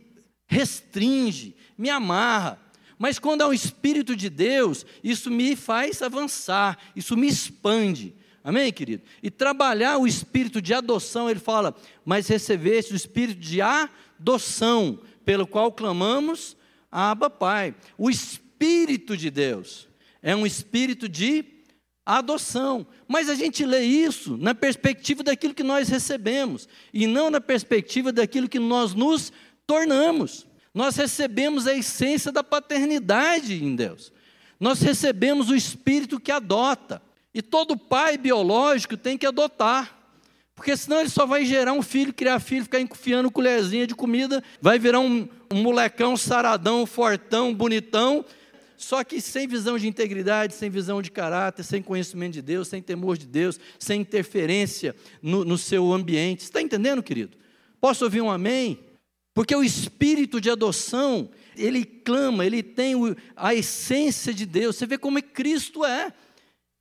[0.47, 2.61] restringe, me amarra.
[2.97, 8.15] Mas quando é um espírito de Deus, isso me faz avançar, isso me expande.
[8.45, 9.03] Amém, querido?
[9.23, 15.47] E trabalhar o espírito de adoção, ele fala, mas recebeste o espírito de adoção, pelo
[15.47, 16.57] qual clamamos,
[16.91, 17.75] Abba Pai.
[17.99, 19.89] O espírito Espírito de Deus.
[20.23, 21.45] É um espírito de
[22.05, 22.87] adoção.
[23.09, 28.13] Mas a gente lê isso na perspectiva daquilo que nós recebemos e não na perspectiva
[28.13, 29.33] daquilo que nós nos
[29.67, 30.47] tornamos.
[30.75, 34.13] Nós recebemos a essência da paternidade em Deus.
[34.59, 37.01] Nós recebemos o espírito que adota.
[37.33, 39.97] E todo pai biológico tem que adotar.
[40.55, 44.45] Porque senão ele só vai gerar um filho, criar filho, ficar enfiando colherzinha de comida,
[44.61, 48.23] vai virar um, um molecão saradão, fortão, bonitão,
[48.81, 52.81] só que sem visão de integridade, sem visão de caráter, sem conhecimento de Deus, sem
[52.81, 56.41] temor de Deus, sem interferência no, no seu ambiente.
[56.41, 57.37] Está entendendo, querido?
[57.79, 58.81] Posso ouvir um amém?
[59.35, 62.95] Porque o espírito de adoção, ele clama, ele tem
[63.37, 64.77] a essência de Deus.
[64.77, 66.11] Você vê como é Cristo é.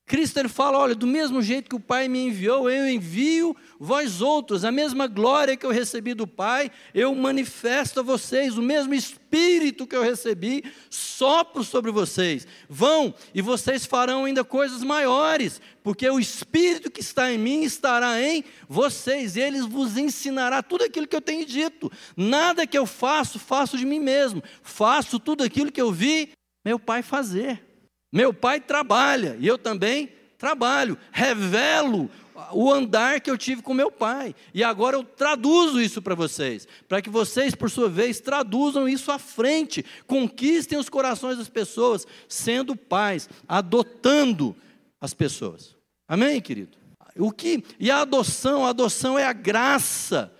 [0.09, 4.21] Cristo ele fala: olha, do mesmo jeito que o Pai me enviou, eu envio vós
[4.21, 8.95] outros, a mesma glória que eu recebi do Pai, eu manifesto a vocês, o mesmo
[8.95, 12.47] Espírito que eu recebi, sopro sobre vocês.
[12.67, 18.19] Vão e vocês farão ainda coisas maiores, porque o Espírito que está em mim estará
[18.19, 21.91] em vocês, e ele vos ensinará tudo aquilo que eu tenho dito.
[22.17, 26.31] Nada que eu faço, faço de mim mesmo, faço tudo aquilo que eu vi
[26.65, 27.68] meu Pai fazer.
[28.11, 30.97] Meu pai trabalha e eu também trabalho.
[31.11, 32.09] Revelo
[32.51, 34.33] o andar que eu tive com meu pai.
[34.53, 39.11] E agora eu traduzo isso para vocês, para que vocês, por sua vez, traduzam isso
[39.11, 44.55] à frente, conquistem os corações das pessoas, sendo pais, adotando
[44.99, 45.75] as pessoas.
[46.07, 46.77] Amém, querido?
[47.17, 47.63] O que?
[47.79, 50.33] E a adoção, a adoção é a graça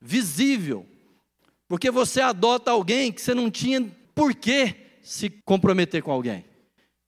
[0.00, 0.86] visível.
[1.68, 6.44] Porque você adota alguém que você não tinha por que se comprometer com alguém.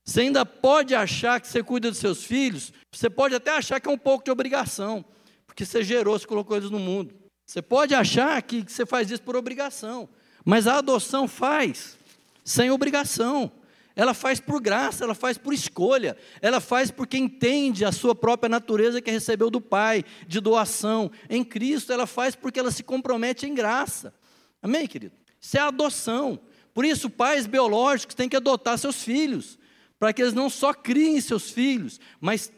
[0.05, 3.89] Você ainda pode achar que você cuida dos seus filhos, você pode até achar que
[3.89, 5.05] é um pouco de obrigação,
[5.47, 7.15] porque você gerou, você colocou eles no mundo.
[7.47, 10.09] Você pode achar que você faz isso por obrigação,
[10.45, 11.97] mas a adoção faz
[12.45, 13.53] sem obrigação.
[13.95, 18.49] Ela faz por graça, ela faz por escolha, ela faz porque entende a sua própria
[18.49, 21.11] natureza que recebeu do Pai, de doação.
[21.29, 24.15] Em Cristo, ela faz porque ela se compromete em graça.
[24.63, 25.15] Amém, querido?
[25.39, 26.41] Isso é adoção.
[26.73, 29.59] Por isso, pais biológicos têm que adotar seus filhos
[30.03, 32.51] para que eles não só criem seus filhos, mas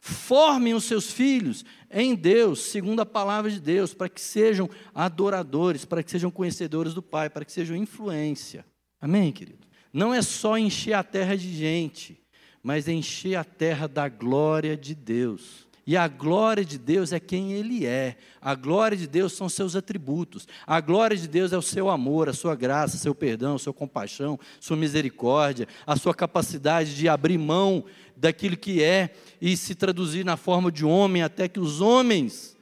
[0.00, 5.84] formem os seus filhos em Deus, segundo a palavra de Deus, para que sejam adoradores,
[5.84, 8.66] para que sejam conhecedores do Pai, para que sejam influência.
[9.00, 9.64] Amém, querido?
[9.92, 12.20] Não é só encher a terra de gente,
[12.64, 15.67] mas encher a terra da glória de Deus.
[15.88, 18.18] E a glória de Deus é quem Ele é.
[18.42, 20.46] A glória de Deus são seus atributos.
[20.66, 24.38] A glória de Deus é o seu amor, a sua graça, seu perdão, sua compaixão,
[24.60, 30.36] sua misericórdia, a sua capacidade de abrir mão daquilo que é e se traduzir na
[30.36, 32.54] forma de homem, até que os homens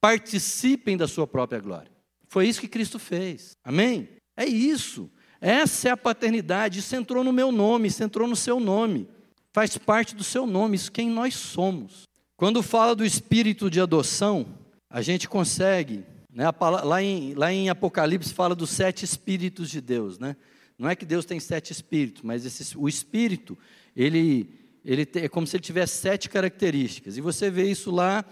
[0.00, 1.92] participem da sua própria glória.
[2.26, 3.56] Foi isso que Cristo fez.
[3.62, 4.08] Amém?
[4.36, 5.08] É isso.
[5.40, 6.80] Essa é a paternidade.
[6.80, 9.08] Isso entrou no meu nome, isso entrou no seu nome.
[9.52, 12.06] Faz parte do seu nome, isso quem nós somos.
[12.36, 14.46] Quando fala do espírito de adoção,
[14.90, 20.18] a gente consegue, né, lá, em, lá em Apocalipse fala dos sete espíritos de Deus,
[20.18, 20.36] né?
[20.78, 23.56] Não é que Deus tem sete espíritos, mas esse, o espírito,
[23.96, 24.50] ele,
[24.84, 27.16] ele é como se ele tivesse sete características.
[27.16, 28.22] E você vê isso lá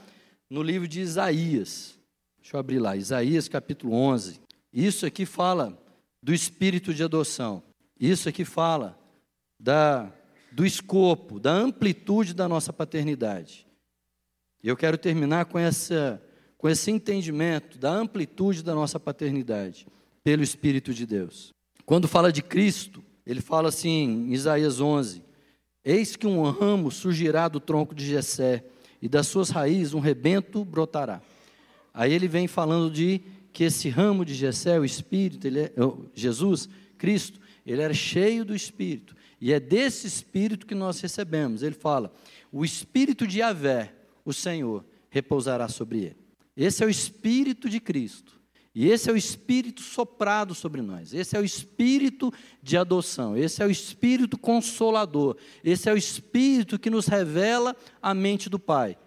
[0.51, 1.99] no livro de Isaías.
[2.39, 4.39] Deixa eu abrir lá, Isaías capítulo 11.
[4.71, 5.79] Isso aqui fala
[6.23, 7.63] do espírito de adoção.
[7.99, 8.99] Isso aqui fala
[9.59, 10.13] da,
[10.53, 13.67] do escopo, da amplitude da nossa paternidade.
[14.65, 16.23] E eu quero terminar com, essa,
[16.57, 19.87] com esse entendimento da amplitude da nossa paternidade
[20.23, 21.53] pelo Espírito de Deus.
[21.85, 25.23] Quando fala de Cristo, ele fala assim em Isaías 11:
[25.85, 28.65] Eis que um ramo surgirá do tronco de Jessé,
[29.03, 31.21] e das suas raízes um rebento brotará.
[31.93, 33.21] Aí ele vem falando de
[33.53, 35.73] que esse ramo de Jessé, o Espírito, ele é,
[36.15, 39.15] Jesus, Cristo, ele era cheio do Espírito.
[39.39, 41.63] E é desse Espírito que nós recebemos.
[41.63, 42.11] Ele fala:
[42.51, 43.93] o Espírito de Yahvé,
[44.25, 46.17] o Senhor repousará sobre ele.
[46.57, 48.41] Esse é o Espírito de Cristo.
[48.75, 51.15] E esse é o Espírito soprado sobre nós.
[51.15, 53.37] Esse é o Espírito de adoção.
[53.37, 55.37] Esse é o Espírito consolador.
[55.63, 58.99] Esse é o Espírito que nos revela a mente do Pai.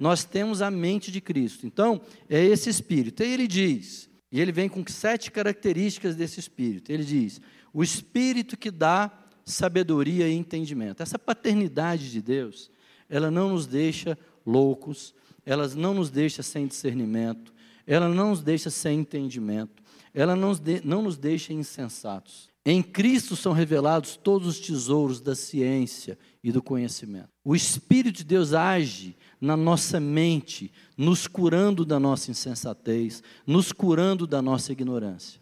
[0.00, 1.66] Nós temos a mente de Cristo.
[1.66, 3.22] Então, é esse Espírito.
[3.22, 6.90] E ele diz, e ele vem com sete características desse Espírito.
[6.90, 7.40] Ele diz:
[7.72, 9.12] o Espírito que dá
[9.44, 11.02] sabedoria e entendimento.
[11.02, 12.70] Essa paternidade de Deus,
[13.08, 15.14] ela não nos deixa loucos,
[15.44, 17.52] elas não nos deixa sem discernimento,
[17.86, 19.82] ela não nos deixa sem entendimento,
[20.14, 20.52] ela não
[20.84, 22.50] não nos deixa insensatos.
[22.64, 27.28] Em Cristo são revelados todos os tesouros da ciência e do conhecimento.
[27.44, 34.28] O Espírito de Deus age na nossa mente, nos curando da nossa insensatez, nos curando
[34.28, 35.40] da nossa ignorância.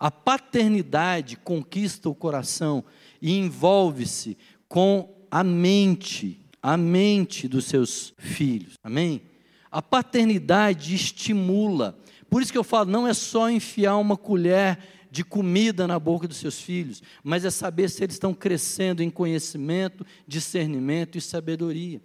[0.00, 2.82] A paternidade conquista o coração
[3.20, 8.74] e envolve-se com a mente a mente dos seus filhos.
[8.84, 9.22] Amém?
[9.70, 11.98] A paternidade estimula.
[12.30, 14.78] Por isso que eu falo, não é só enfiar uma colher
[15.10, 19.10] de comida na boca dos seus filhos, mas é saber se eles estão crescendo em
[19.10, 22.00] conhecimento, discernimento e sabedoria.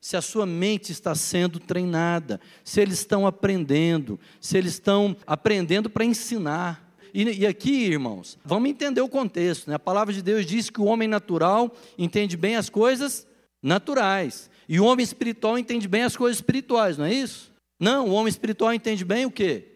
[0.00, 5.88] Se a sua mente está sendo treinada, se eles estão aprendendo, se eles estão aprendendo
[5.88, 6.94] para ensinar.
[7.12, 9.68] E, e, aqui, irmãos, vamos entender o contexto.
[9.68, 9.76] Né?
[9.76, 13.26] A palavra de Deus diz que o homem natural entende bem as coisas
[13.64, 14.50] naturais.
[14.68, 17.52] E o homem espiritual entende bem as coisas espirituais, não é isso?
[17.80, 19.73] Não, o homem espiritual entende bem o quê?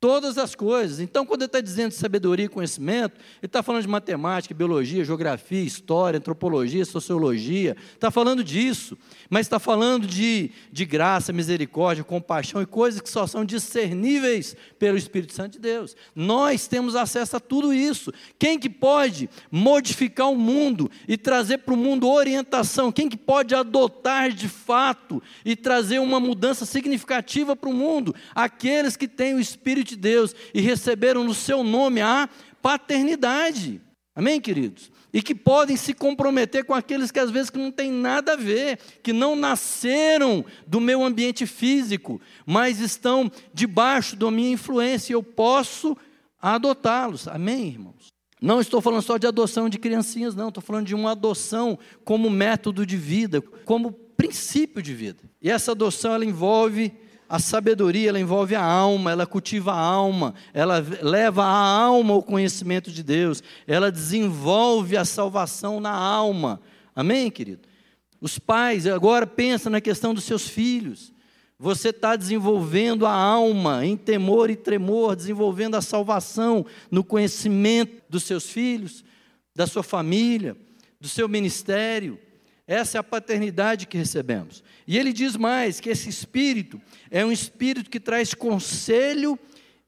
[0.00, 0.98] Todas as coisas.
[0.98, 5.62] Então, quando ele está dizendo sabedoria e conhecimento, ele está falando de matemática, biologia, geografia,
[5.62, 8.96] história, antropologia, sociologia, está falando disso,
[9.28, 14.96] mas está falando de, de graça, misericórdia, compaixão e coisas que só são discerníveis pelo
[14.96, 15.94] Espírito Santo de Deus.
[16.14, 18.10] Nós temos acesso a tudo isso.
[18.38, 22.90] Quem que pode modificar o mundo e trazer para o mundo orientação?
[22.90, 28.14] Quem que pode adotar de fato e trazer uma mudança significativa para o mundo?
[28.34, 32.28] Aqueles que têm o Espírito de Deus e receberam no seu nome a
[32.62, 33.80] paternidade.
[34.14, 34.90] Amém, queridos?
[35.12, 38.36] E que podem se comprometer com aqueles que às vezes que não tem nada a
[38.36, 45.12] ver, que não nasceram do meu ambiente físico, mas estão debaixo da minha influência.
[45.12, 45.96] Eu posso
[46.40, 47.26] adotá-los.
[47.28, 48.08] Amém, irmãos?
[48.40, 50.48] Não estou falando só de adoção de criancinhas, não.
[50.48, 55.22] Estou falando de uma adoção como método de vida, como princípio de vida.
[55.42, 56.92] E essa adoção ela envolve
[57.30, 62.24] a sabedoria, ela envolve a alma, ela cultiva a alma, ela leva a alma ao
[62.24, 66.60] conhecimento de Deus, ela desenvolve a salvação na alma.
[66.92, 67.68] Amém, querido?
[68.20, 71.12] Os pais, agora pensa na questão dos seus filhos.
[71.56, 78.24] Você está desenvolvendo a alma em temor e tremor, desenvolvendo a salvação no conhecimento dos
[78.24, 79.04] seus filhos,
[79.54, 80.56] da sua família,
[81.00, 82.18] do seu ministério.
[82.70, 84.62] Essa é a paternidade que recebemos.
[84.86, 89.36] E ele diz mais que esse espírito é um espírito que traz conselho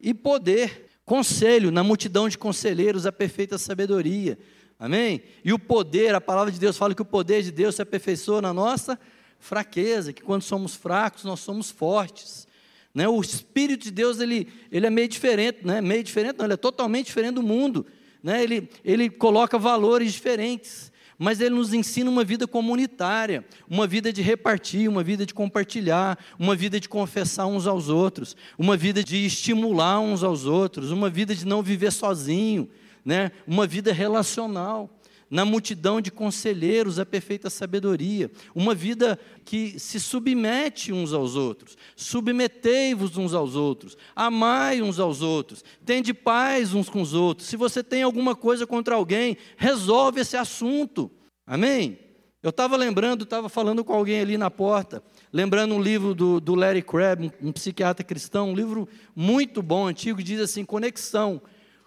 [0.01, 0.87] e poder.
[1.05, 4.37] Conselho, na multidão de conselheiros, a perfeita sabedoria.
[4.81, 5.23] Amém?
[5.45, 8.43] E o poder, a palavra de Deus fala que o poder de Deus se aperfeiçoa
[8.43, 8.99] na nossa
[9.39, 12.49] fraqueza, que quando somos fracos, nós somos fortes.
[12.93, 13.07] Né?
[13.07, 15.81] O Espírito de Deus, ele, ele é meio diferente, né?
[15.81, 17.87] meio diferente não, ele é totalmente diferente do mundo.
[18.21, 18.43] Né?
[18.43, 20.91] Ele, ele coloca valores diferentes
[21.23, 26.19] mas ele nos ensina uma vida comunitária, uma vida de repartir, uma vida de compartilhar,
[26.37, 31.09] uma vida de confessar uns aos outros, uma vida de estimular uns aos outros, uma
[31.09, 32.69] vida de não viver sozinho,
[33.05, 33.31] né?
[33.47, 34.91] uma vida relacional
[35.33, 41.75] na multidão de conselheiros a perfeita sabedoria, uma vida que se submete uns aos outros,
[41.97, 47.49] submetei-vos uns aos outros, amai uns aos outros, tende paz uns com os outros.
[47.49, 51.11] Se você tem alguma coisa contra alguém, resolve esse assunto.
[51.47, 51.99] Amém?
[52.43, 55.03] Eu estava lembrando, estava falando com alguém ali na porta,
[55.33, 60.23] lembrando um livro do, do Larry Crabb, um, psiquiatra cristão, um livro muito bom, antigo,
[60.23, 61.41] diz assim: Conexão,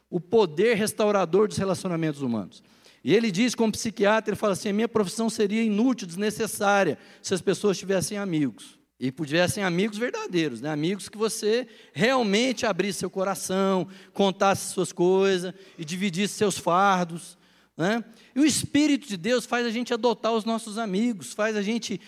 [0.10, 2.64] o poder restaurador dos relacionamentos humanos.
[3.06, 7.36] E ele diz, como psiquiatra, ele fala assim: a minha profissão seria inútil, desnecessária, se
[7.36, 8.80] as pessoas tivessem amigos.
[9.00, 10.72] E tivessem amigos verdadeiros, né?
[10.72, 17.38] amigos que você realmente abrisse seu coração, contasse suas coisas e dividisse seus fardos.
[17.78, 18.02] Né?
[18.34, 22.00] E o Espírito de Deus faz a gente adotar os nossos amigos, faz a gente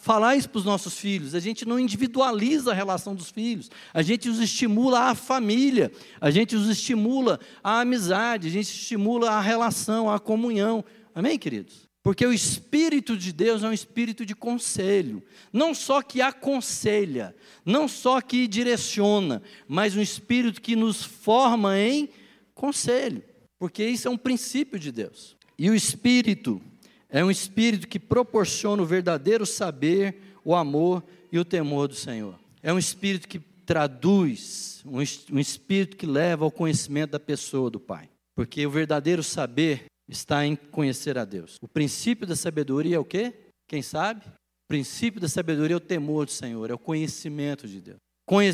[0.00, 1.34] falar isso para os nossos filhos.
[1.34, 6.30] A gente não individualiza a relação dos filhos, a gente os estimula à família, a
[6.30, 10.84] gente os estimula à amizade, a gente estimula a relação, à comunhão.
[11.12, 11.88] Amém, queridos?
[12.00, 15.20] Porque o Espírito de Deus é um espírito de conselho,
[15.52, 17.34] não só que aconselha,
[17.64, 22.08] não só que direciona, mas um espírito que nos forma em
[22.54, 23.24] conselho
[23.58, 25.36] porque isso é um princípio de Deus.
[25.58, 26.60] E o Espírito
[27.08, 31.02] é um Espírito que proporciona o verdadeiro saber, o amor
[31.32, 32.38] e o temor do Senhor.
[32.62, 38.08] É um Espírito que traduz, um Espírito que leva ao conhecimento da pessoa do Pai.
[38.34, 41.56] Porque o verdadeiro saber está em conhecer a Deus.
[41.60, 43.32] O princípio da sabedoria é o quê?
[43.66, 44.24] Quem sabe?
[44.26, 47.98] O princípio da sabedoria é o temor do Senhor, é o conhecimento de Deus.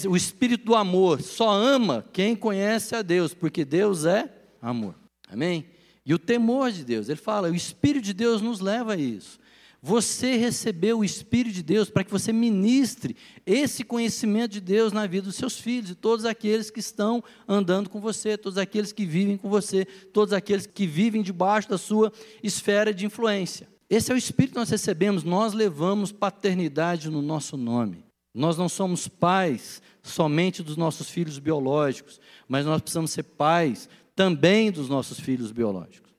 [0.09, 4.31] O espírito do amor só ama quem conhece a Deus, porque Deus é
[4.63, 4.95] amor.
[5.29, 5.67] Amém?
[6.07, 9.39] E o temor de Deus, ele fala, o Espírito de Deus nos leva a isso.
[9.85, 15.09] Você recebeu o Espírito de Deus para que você ministre esse conhecimento de Deus na
[15.09, 19.05] vida dos seus filhos e todos aqueles que estão andando com você, todos aqueles que
[19.05, 22.13] vivem com você, todos aqueles que vivem debaixo da sua
[22.45, 23.69] esfera de influência.
[23.91, 28.05] Esse é o Espírito que nós recebemos, nós levamos paternidade no nosso nome.
[28.33, 34.71] Nós não somos pais somente dos nossos filhos biológicos, mas nós precisamos ser pais também
[34.71, 36.13] dos nossos filhos biológicos.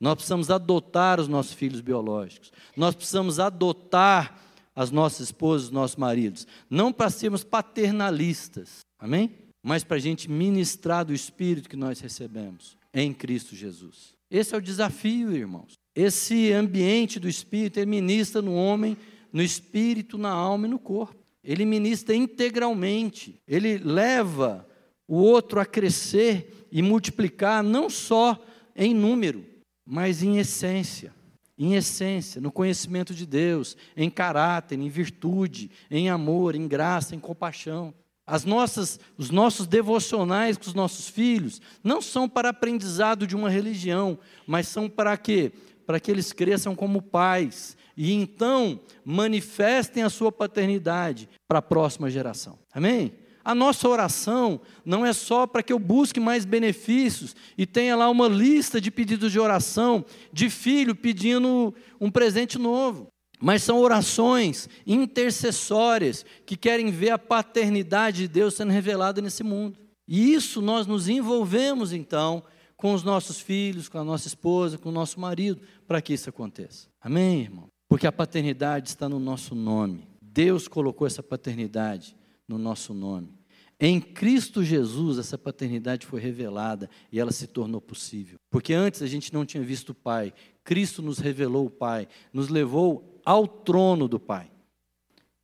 [0.00, 2.50] Nós precisamos adotar os nossos filhos biológicos.
[2.76, 4.40] Nós precisamos adotar
[4.74, 6.46] as nossas esposas, os nossos maridos.
[6.70, 9.30] Não para sermos paternalistas, amém?
[9.62, 14.14] Mas para a gente ministrar do Espírito que nós recebemos em Cristo Jesus.
[14.30, 15.74] Esse é o desafio, irmãos.
[15.94, 18.96] Esse ambiente do Espírito, ele ministra no homem,
[19.32, 21.20] no espírito, na alma e no corpo.
[21.44, 23.36] Ele ministra integralmente.
[23.46, 24.66] Ele leva
[25.06, 28.42] o outro a crescer e multiplicar não só
[28.74, 29.44] em número,
[29.84, 31.12] mas em essência.
[31.58, 37.20] Em essência, no conhecimento de Deus, em caráter, em virtude, em amor, em graça, em
[37.20, 37.92] compaixão.
[38.26, 43.50] As nossas, os nossos devocionais com os nossos filhos não são para aprendizado de uma
[43.50, 45.52] religião, mas são para quê?
[45.84, 52.08] Para que eles cresçam como pais e então manifestem a sua paternidade para a próxima
[52.08, 52.58] geração.
[52.72, 53.12] Amém?
[53.50, 58.08] A nossa oração não é só para que eu busque mais benefícios e tenha lá
[58.08, 63.08] uma lista de pedidos de oração de filho pedindo um presente novo,
[63.40, 69.80] mas são orações intercessórias que querem ver a paternidade de Deus sendo revelada nesse mundo.
[70.06, 72.44] E isso nós nos envolvemos então
[72.76, 76.30] com os nossos filhos, com a nossa esposa, com o nosso marido, para que isso
[76.30, 76.86] aconteça.
[77.00, 77.66] Amém, irmão?
[77.88, 80.06] Porque a paternidade está no nosso nome.
[80.22, 82.14] Deus colocou essa paternidade
[82.46, 83.39] no nosso nome.
[83.82, 88.38] Em Cristo Jesus, essa paternidade foi revelada e ela se tornou possível.
[88.50, 90.34] Porque antes a gente não tinha visto o Pai.
[90.62, 94.50] Cristo nos revelou o Pai, nos levou ao trono do Pai.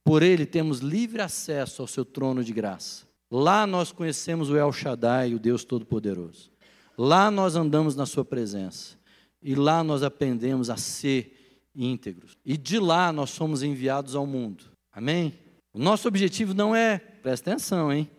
[0.04, 3.06] Por ele temos livre acesso ao seu trono de graça.
[3.30, 6.50] Lá nós conhecemos o El Shaddai, o Deus Todo-Poderoso.
[6.96, 8.98] Lá nós andamos na sua presença.
[9.42, 12.36] E lá nós aprendemos a ser íntegros.
[12.44, 14.64] E de lá nós somos enviados ao mundo.
[14.92, 15.38] Amém?
[15.72, 18.10] O nosso objetivo não é, presta atenção, hein?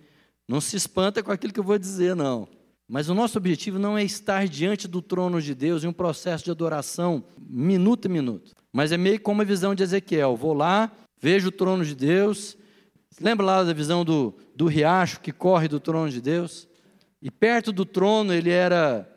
[0.47, 2.47] Não se espanta com aquilo que eu vou dizer, não.
[2.87, 6.45] Mas o nosso objetivo não é estar diante do trono de Deus em um processo
[6.45, 8.53] de adoração minuto a minuto.
[8.71, 10.37] Mas é meio como a visão de Ezequiel.
[10.37, 10.89] Vou lá,
[11.19, 12.57] vejo o trono de Deus.
[13.19, 16.65] Lembra lá da visão do, do riacho que corre do trono de Deus?
[17.21, 19.09] E perto do trono ele era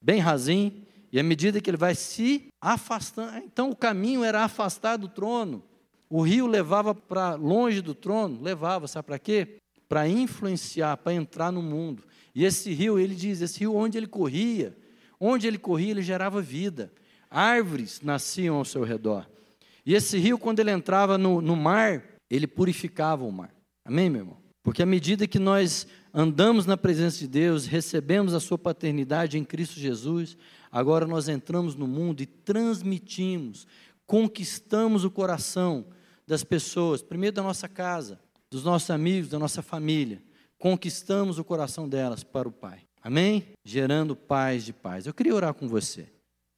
[0.00, 0.72] bem rasinho.
[1.10, 5.64] E à medida que ele vai se afastando, então o caminho era afastar do trono.
[6.08, 9.56] O rio levava para longe do trono, levava, sabe para quê?
[9.88, 12.04] Para influenciar, para entrar no mundo.
[12.34, 14.76] E esse rio, ele diz, esse rio onde ele corria,
[15.18, 16.92] onde ele corria, ele gerava vida.
[17.30, 19.28] Árvores nasciam ao seu redor.
[19.84, 23.52] E esse rio, quando ele entrava no, no mar, ele purificava o mar.
[23.84, 24.36] Amém, meu irmão?
[24.62, 29.44] Porque à medida que nós andamos na presença de Deus, recebemos a sua paternidade em
[29.44, 30.36] Cristo Jesus,
[30.70, 33.66] agora nós entramos no mundo e transmitimos,
[34.06, 35.86] conquistamos o coração
[36.26, 38.20] das pessoas, primeiro da nossa casa,
[38.50, 40.22] dos nossos amigos, da nossa família,
[40.58, 42.80] conquistamos o coração delas para o Pai.
[43.02, 43.48] Amém?
[43.64, 45.06] Gerando paz de paz.
[45.06, 46.08] Eu queria orar com você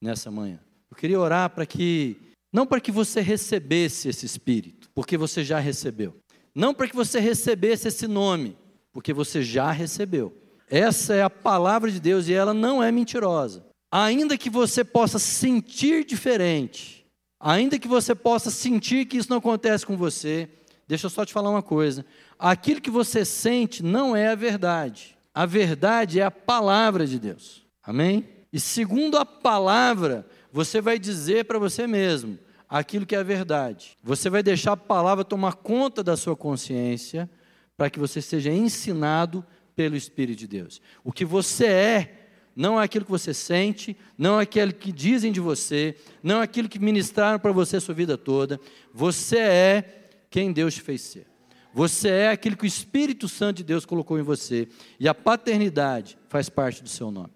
[0.01, 0.59] nessa manhã.
[0.91, 2.16] Eu queria orar para que,
[2.53, 6.16] não para que você recebesse esse Espírito, porque você já recebeu.
[6.55, 8.57] Não para que você recebesse esse nome,
[8.93, 10.36] porque você já recebeu.
[10.68, 13.64] Essa é a palavra de Deus e ela não é mentirosa.
[13.93, 17.05] Ainda que você possa sentir diferente,
[17.41, 20.49] ainda que você possa sentir que isso não acontece com você,
[20.91, 22.05] Deixa eu só te falar uma coisa.
[22.36, 25.16] Aquilo que você sente não é a verdade.
[25.32, 27.64] A verdade é a palavra de Deus.
[27.80, 28.26] Amém?
[28.53, 32.36] E segundo a palavra, você vai dizer para você mesmo
[32.68, 33.97] aquilo que é a verdade.
[34.03, 37.30] Você vai deixar a palavra tomar conta da sua consciência
[37.76, 40.82] para que você seja ensinado pelo Espírito de Deus.
[41.05, 42.16] O que você é
[42.57, 46.43] não é aquilo que você sente, não é aquilo que dizem de você, não é
[46.43, 48.59] aquilo que ministraram para você a sua vida toda.
[48.93, 49.97] Você é
[50.31, 51.26] quem Deus te fez ser.
[51.74, 54.68] Você é aquilo que o Espírito Santo de Deus colocou em você.
[54.99, 57.33] E a paternidade faz parte do seu nome.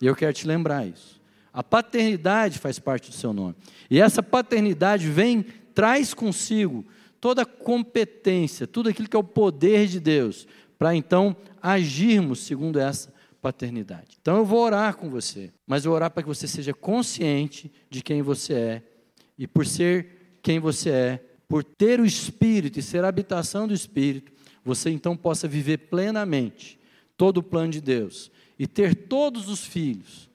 [0.00, 1.20] E eu quero te lembrar isso.
[1.52, 3.54] A paternidade faz parte do seu nome.
[3.88, 6.84] E essa paternidade vem, traz consigo
[7.20, 10.46] toda a competência, tudo aquilo que é o poder de Deus,
[10.76, 14.18] para então agirmos segundo essa paternidade.
[14.20, 17.72] Então eu vou orar com você, mas eu vou orar para que você seja consciente
[17.88, 18.82] de quem você é.
[19.38, 23.74] E por ser quem você é, por ter o Espírito e ser a habitação do
[23.74, 24.32] Espírito,
[24.64, 26.78] você então possa viver plenamente
[27.16, 30.30] todo o plano de Deus e ter todos os filhos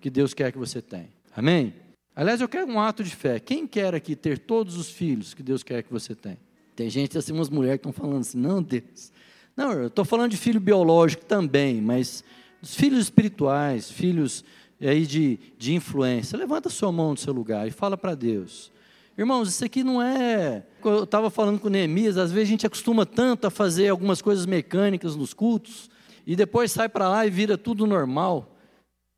[0.00, 1.08] que Deus quer que você tenha.
[1.34, 1.74] Amém?
[2.14, 3.40] Aliás, eu quero um ato de fé.
[3.40, 6.38] Quem quer aqui ter todos os filhos que Deus quer que você tenha?
[6.76, 9.12] Tem gente assim, umas mulheres que estão falando assim, não, Deus.
[9.56, 12.24] Não, eu estou falando de filho biológico também, mas
[12.60, 14.44] dos filhos espirituais, filhos
[14.80, 16.38] aí de, de influência.
[16.38, 18.70] Levanta a sua mão do seu lugar e fala para Deus.
[19.16, 20.64] Irmãos, isso aqui não é.
[20.84, 24.46] Eu estava falando com Neemias, às vezes a gente acostuma tanto a fazer algumas coisas
[24.46, 25.90] mecânicas nos cultos,
[26.26, 28.56] e depois sai para lá e vira tudo normal.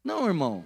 [0.04, 0.64] Não, irmão.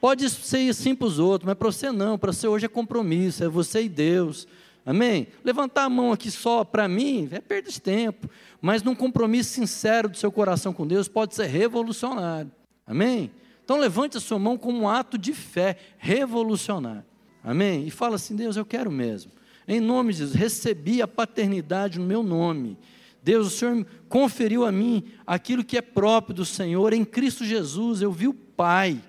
[0.00, 2.18] Pode ser assim para os outros, mas para você não.
[2.18, 4.46] Para você hoje é compromisso, é você e Deus.
[4.86, 5.26] Amém?
[5.44, 8.30] Levantar a mão aqui só para mim é perda de tempo.
[8.60, 12.50] Mas num compromisso sincero do seu coração com Deus pode ser revolucionário.
[12.86, 13.30] Amém?
[13.64, 17.04] Então levante a sua mão como um ato de fé revolucionário.
[17.42, 17.86] Amém?
[17.86, 19.32] E fala assim: Deus, eu quero mesmo.
[19.66, 22.78] Em nome de Jesus, recebi a paternidade no meu nome.
[23.22, 26.92] Deus, o Senhor conferiu a mim aquilo que é próprio do Senhor.
[26.92, 29.02] Em Cristo Jesus, eu vi o Pai.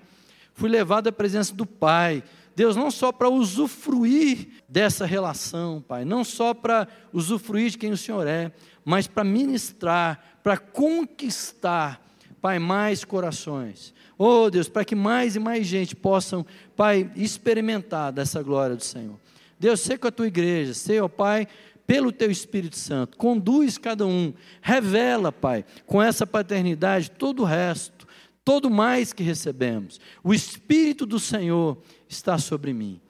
[0.53, 2.21] Fui levado à presença do Pai.
[2.55, 7.97] Deus, não só para usufruir dessa relação, Pai, não só para usufruir de quem o
[7.97, 8.51] Senhor é,
[8.83, 12.05] mas para ministrar, para conquistar,
[12.41, 13.93] Pai, mais corações.
[14.17, 19.19] Oh Deus, para que mais e mais gente possam, Pai, experimentar dessa glória do Senhor.
[19.59, 21.47] Deus, sei com a tua igreja, sei, oh, Pai,
[21.85, 28.07] pelo teu Espírito Santo, conduz cada um, revela, Pai, com essa paternidade todo o resto,
[28.45, 29.99] todo mais que recebemos.
[30.23, 33.01] O Espírito do Senhor está sobre mim,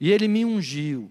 [0.00, 1.10] e Ele me ungiu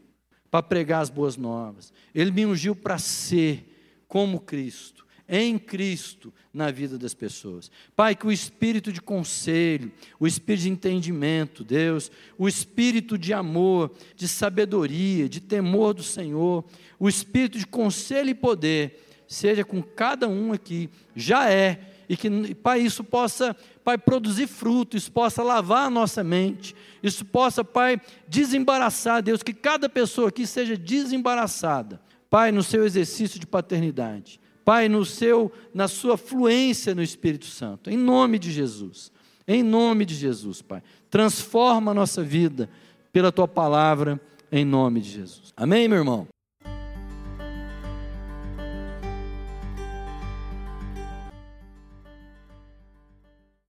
[0.50, 5.06] para pregar as boas novas, Ele me ungiu para ser como Cristo.
[5.28, 7.70] Em Cristo na vida das pessoas.
[7.96, 13.92] Pai, que o espírito de conselho, o espírito de entendimento, Deus, o espírito de amor,
[14.16, 16.64] de sabedoria, de temor do Senhor,
[17.00, 22.56] o espírito de conselho e poder, seja com cada um aqui, já é, e que,
[22.56, 28.00] Pai, isso possa, Pai, produzir fruto, isso possa lavar a nossa mente, isso possa, Pai,
[28.28, 32.00] desembaraçar, Deus, que cada pessoa aqui seja desembaraçada,
[32.30, 37.90] Pai, no seu exercício de paternidade, Pai, no seu, na sua fluência no Espírito Santo,
[37.90, 39.14] em nome de Jesus,
[39.48, 42.70] em nome de Jesus, Pai, transforma a nossa vida
[43.14, 44.20] pela Tua palavra,
[44.52, 45.54] em nome de Jesus.
[45.56, 46.28] Amém, meu irmão?